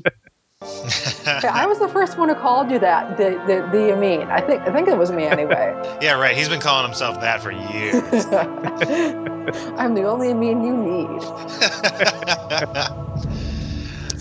[0.63, 3.17] I was the first one who called you that.
[3.17, 4.29] The the the Amin.
[4.29, 5.73] I think I think it was me anyway.
[6.01, 6.37] yeah, right.
[6.37, 8.25] He's been calling himself that for years.
[9.77, 11.21] I'm the only Amin you need.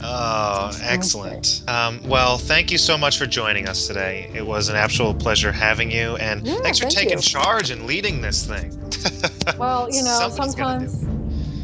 [0.03, 1.63] oh, excellent.
[1.69, 4.31] Um, well, thank you so much for joining us today.
[4.33, 7.23] It was an absolute pleasure having you, and Yeah, thanks for thank taking you.
[7.23, 8.73] charge and leading this thing.
[9.59, 11.05] Well, you know, Somebody's sometimes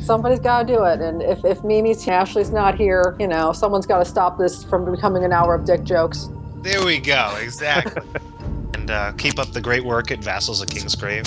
[0.07, 3.87] somebody's got to do it, and if if Mimi's Ashley's not here, you know, someone's
[3.87, 6.29] got to stop this from becoming an hour of dick jokes.
[6.63, 7.37] There we go.
[7.41, 8.03] Exactly.
[8.75, 11.27] and uh, keep up the great work at Vassals of Kingsgrave.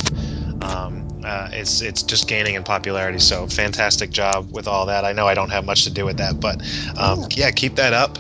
[0.64, 3.20] Um, uh, it's it's just gaining in popularity.
[3.20, 5.04] So fantastic job with all that.
[5.04, 6.62] I know I don't have much to do with that, but
[6.98, 8.18] um, yeah, keep that up.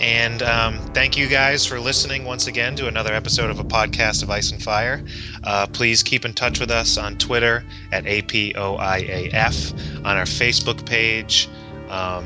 [0.00, 4.22] And um, thank you guys for listening once again to another episode of a podcast
[4.22, 5.02] of Ice and Fire.
[5.42, 9.72] Uh, please keep in touch with us on Twitter at APOIAF,
[10.04, 11.48] on our Facebook page,
[11.88, 12.24] um,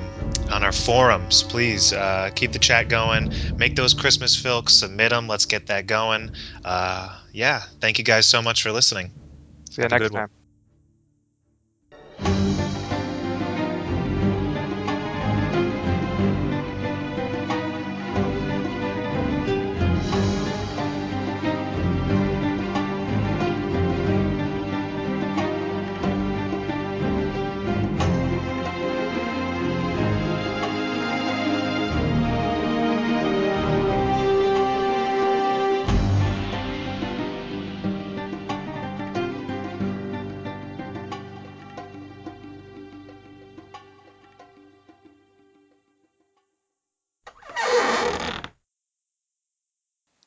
[0.51, 1.43] on our forums.
[1.45, 3.31] Please uh, keep the chat going.
[3.57, 5.27] Make those Christmas filks, submit them.
[5.27, 6.31] Let's get that going.
[6.65, 9.11] Uh, yeah, thank you guys so much for listening.
[9.71, 10.42] See you Have next good one.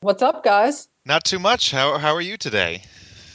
[0.06, 0.86] What's up, guys?
[1.04, 1.72] Not too much.
[1.72, 2.82] How, how are you today?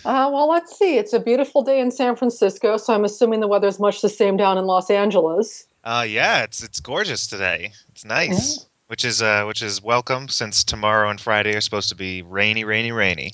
[0.06, 0.98] Uh, well, let's see.
[0.98, 4.38] It's a beautiful day in San Francisco, so I'm assuming the weather's much the same
[4.38, 5.68] down in Los Angeles.
[5.84, 7.74] Uh, yeah, it's it's gorgeous today.
[7.90, 11.96] It's nice, which is uh, which is welcome since tomorrow and Friday are supposed to
[11.96, 13.32] be rainy, rainy, rainy.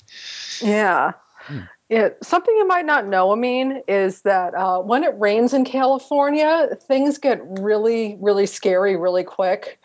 [0.59, 1.11] Yeah.
[1.41, 1.59] Hmm.
[1.89, 6.69] Yeah, something you might not know, Amin, is that uh, when it rains in California,
[6.87, 9.77] things get really, really scary really quick.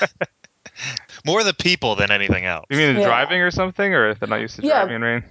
[1.26, 2.64] More the people than anything else.
[2.70, 3.04] You mean Yeah.
[3.04, 4.74] driving or something, or if they're not used to Yeah.
[4.74, 5.24] driving in rain?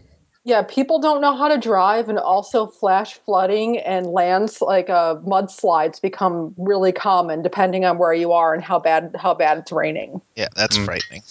[0.44, 5.16] Yeah, people don't know how to drive, and also flash flooding and lands like uh,
[5.26, 9.72] mudslides become really common depending on where you are and how bad how bad it's
[9.72, 10.22] raining.
[10.36, 10.86] Yeah, that's Mm.
[10.86, 11.24] frightening.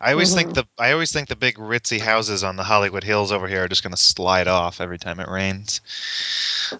[0.00, 0.54] I always think Mhm.
[0.54, 3.68] the I always think the big ritzy houses on the Hollywood Hills over here are
[3.68, 5.80] just going to slide off every time it rains.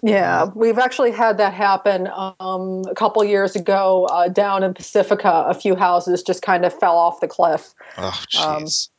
[0.01, 2.07] Yeah, we've actually had that happen
[2.39, 5.45] um, a couple years ago uh, down in Pacifica.
[5.47, 7.73] A few houses just kind of fell off the cliff.
[7.97, 8.07] Oh,
[8.39, 8.89] Um, jeez.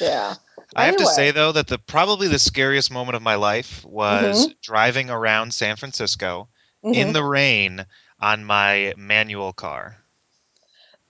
[0.00, 0.34] Yeah.
[0.74, 4.46] I have to say though that the probably the scariest moment of my life was
[4.46, 4.52] Mm-hmm.
[4.62, 6.48] driving around San Francisco
[6.82, 7.12] in Mhm.
[7.12, 7.86] the rain
[8.20, 9.98] on my manual car.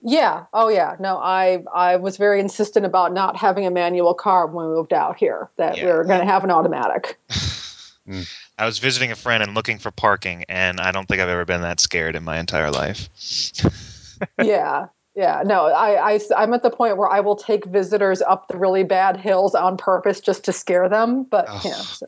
[0.01, 0.45] Yeah.
[0.53, 0.95] Oh, yeah.
[0.99, 4.93] No, I I was very insistent about not having a manual car when we moved
[4.93, 5.49] out here.
[5.57, 5.93] That we Yeah.
[5.93, 7.19] were going to have an automatic.
[8.09, 8.27] Mm.
[8.57, 11.45] I was visiting a friend and looking for parking, and I don't think I've ever
[11.45, 13.07] been that scared in my entire life.
[14.41, 14.87] yeah.
[15.15, 15.43] Yeah.
[15.45, 18.83] No, I, I I'm at the point where I will take visitors up the really
[18.83, 21.23] bad hills on purpose just to scare them.
[21.23, 21.61] But Ugh.
[21.65, 21.71] yeah.
[21.73, 22.07] So,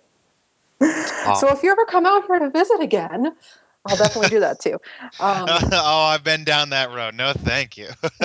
[0.81, 1.35] awful.
[1.35, 3.35] so if you ever come out here to visit again,
[3.85, 4.79] I'll definitely do that too.
[5.19, 7.15] Um, oh, I've been down that road.
[7.15, 7.87] No, thank you.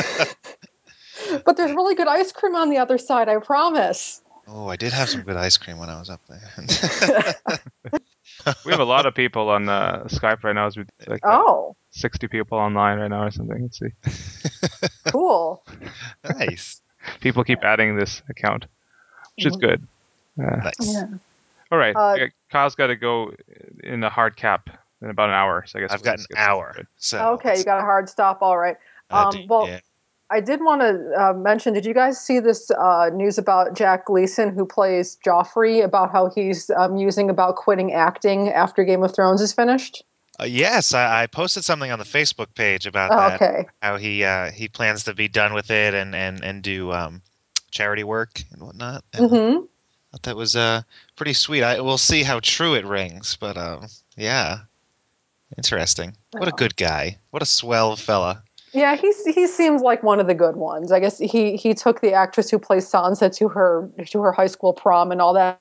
[1.45, 3.29] but there's really good ice cream on the other side.
[3.29, 4.21] I promise.
[4.47, 7.37] oh, I did have some good ice cream when I was up there.
[8.65, 10.67] We have a lot of people on uh, Skype right now.
[10.67, 13.63] As we like uh, oh, 60 people online right now or something.
[13.63, 15.11] Let's see.
[15.11, 15.65] cool.
[16.39, 16.81] nice.
[17.21, 18.67] People keep adding this account,
[19.37, 19.61] which is Mhm.
[19.61, 19.89] good.
[20.39, 20.75] Uh, Nice.
[20.81, 21.07] Yeah.
[21.73, 23.33] All right, uh, Kyle's got to go
[23.83, 24.71] in the hard cap
[25.03, 25.65] in about an hour.
[25.67, 26.71] So I guess I've got an hour.
[26.73, 26.87] started.
[26.97, 28.43] So Okay, you got a hard stop.
[28.43, 28.77] All right.
[29.11, 29.81] uh, um, d- well- yeah.
[30.29, 31.73] I did want to uh, mention.
[31.73, 36.31] Did you guys see this uh, news about Jack Gleeson, who plays Joffrey, about how
[36.31, 40.03] he's um, musing about quitting acting after Game of Thrones is finished?
[40.41, 43.41] Uh, yes, I, I posted something on the Facebook page about Oh, that.
[43.41, 43.67] okay.
[43.81, 47.23] How he uh, he plans to be done with it and and and do um,
[47.71, 49.05] charity work and whatnot.
[49.13, 49.65] And I hmm
[50.11, 50.83] thought that was uh
[51.15, 51.63] pretty sweet.
[51.63, 53.87] I we'll see how true it rings, but um,
[54.17, 54.59] yeah,
[55.57, 56.17] interesting.
[56.33, 57.19] What a good guy.
[57.31, 58.43] What a swell fella.
[58.73, 60.93] Yeah, he's he seems like one of the good ones.
[60.93, 64.49] I guess he he took the actress who plays Sansa to her to her high
[64.49, 65.61] school prom and all that.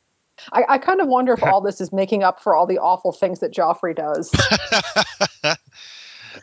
[0.51, 3.13] I, I kind of wonder if all this is making up for all the awful
[3.13, 4.31] things that Joffrey does.
[5.45, 5.55] oh,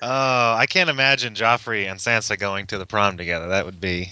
[0.00, 3.48] I can't imagine Joffrey and Sansa going to the prom together.
[3.48, 4.10] That would be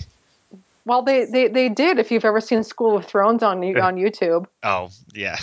[0.84, 1.98] Well, they, they, they did.
[1.98, 5.38] If you've ever seen School of Thrones on on YouTube, oh yeah.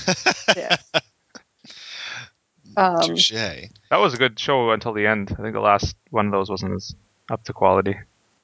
[0.55, 0.77] Yeah.
[2.77, 3.31] um, Touche.
[3.31, 5.35] That was a good show until the end.
[5.37, 6.95] I think the last one of those wasn't as
[7.29, 7.95] up to quality.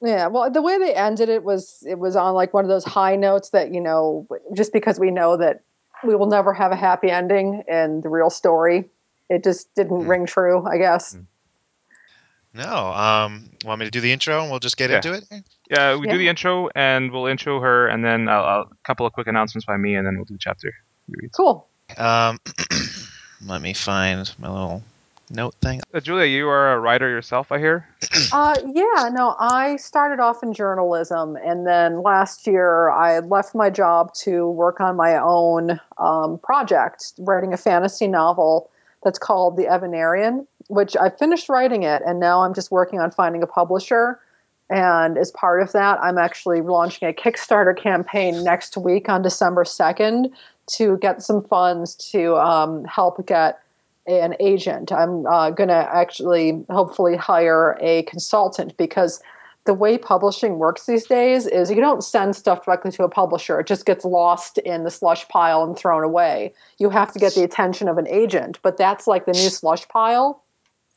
[0.02, 0.26] yeah.
[0.26, 3.16] Well, the way they ended it was it was on like one of those high
[3.16, 5.60] notes that you know, just because we know that
[6.04, 8.90] we will never have a happy ending in the real story,
[9.30, 10.08] it just didn't Hmm.
[10.10, 10.66] ring true.
[10.66, 11.16] I guess.
[12.52, 12.92] No.
[12.92, 13.50] Um.
[13.64, 14.96] Want me to do the intro and we'll just get Yeah.
[14.96, 15.24] into it?
[15.70, 19.06] Yeah, we do the intro and we'll intro her, and then I'll, I'll, a couple
[19.06, 20.72] of quick announcements by me, and then we'll do the chapter.
[21.08, 21.34] reads.
[21.36, 21.66] Cool.
[21.96, 22.38] Um.
[23.46, 24.82] let me find my little
[25.30, 25.80] note thing.
[25.92, 27.86] Uh, Julia, you are a writer yourself, I hear.
[28.32, 33.70] Uh, yeah, no, I started off in journalism, and then last year I left my
[33.70, 38.70] job to work on my own um, project, writing a fantasy novel
[39.04, 43.10] that's called The Evenarian, which I finished writing it, and now I'm just working on
[43.10, 44.18] finding a publisher.
[44.70, 49.64] And as part of that, I'm actually launching a Kickstarter campaign next week on December
[49.64, 50.32] 2nd
[50.66, 53.60] to get some funds to um, help get
[54.06, 54.92] an agent.
[54.92, 59.20] I'm uh, going to actually hopefully hire a consultant because
[59.64, 63.58] the way publishing works these days is you don't send stuff directly to a publisher.
[63.60, 66.52] It just gets lost in the slush pile and thrown away.
[66.78, 69.88] You have to get the attention of an agent, but that's like the new slush
[69.88, 70.42] pile.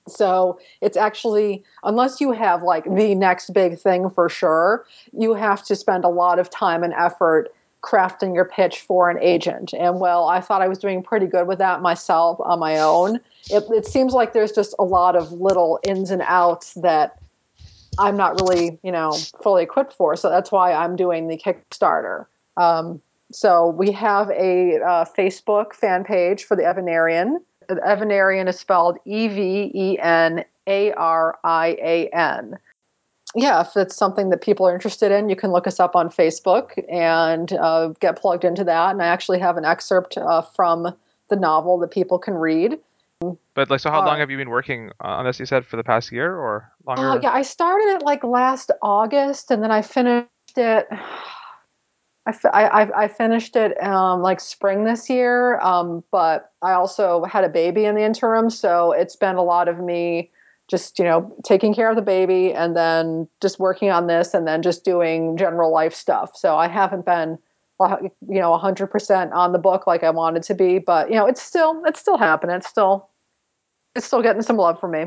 [0.09, 4.85] So it's actually, unless you have like the next big thing for sure,
[5.17, 9.19] you have to spend a lot of time and effort crafting your pitch for an
[9.21, 9.73] agent.
[9.73, 13.19] And well, I thought I was doing pretty good with that myself on my own.
[13.49, 17.19] It, it seems like there's just a lot of little ins and outs that
[17.97, 19.11] I'm not really, you know,
[19.41, 20.15] fully equipped for.
[20.15, 22.25] So that's why I'm doing the Kickstarter.
[22.57, 23.01] Um,
[23.31, 27.37] so we have a uh, Facebook fan page for the Evenarian.
[27.67, 32.57] The Evenarian is spelled E V E N A R I A N
[33.35, 36.09] yeah, if it's something that people are interested in, you can look us up on
[36.09, 38.91] Facebook and uh, get plugged into that.
[38.91, 40.95] And I actually have an excerpt uh, from
[41.29, 42.79] the novel that people can read.
[43.53, 45.39] But like, so how Uh, long have you been working on this?
[45.39, 47.09] You said for the past year or longer?
[47.09, 50.87] Uh, yeah, I started it like last August, and then I finished it.
[52.25, 57.23] I, I, I- I finished it um, like spring this year, um, but I also
[57.23, 60.29] had a baby in the interim, so it's been a lot of me
[60.67, 64.47] just you know taking care of the baby and then just working on this and
[64.47, 66.31] then just doing general life stuff.
[66.35, 67.37] So I haven't been
[67.79, 71.25] uh, you know 100% on the book like I wanted to be, but you know
[71.25, 72.55] it's still it's still happening.
[72.55, 73.09] It's still
[73.95, 75.05] it's still getting some love from me.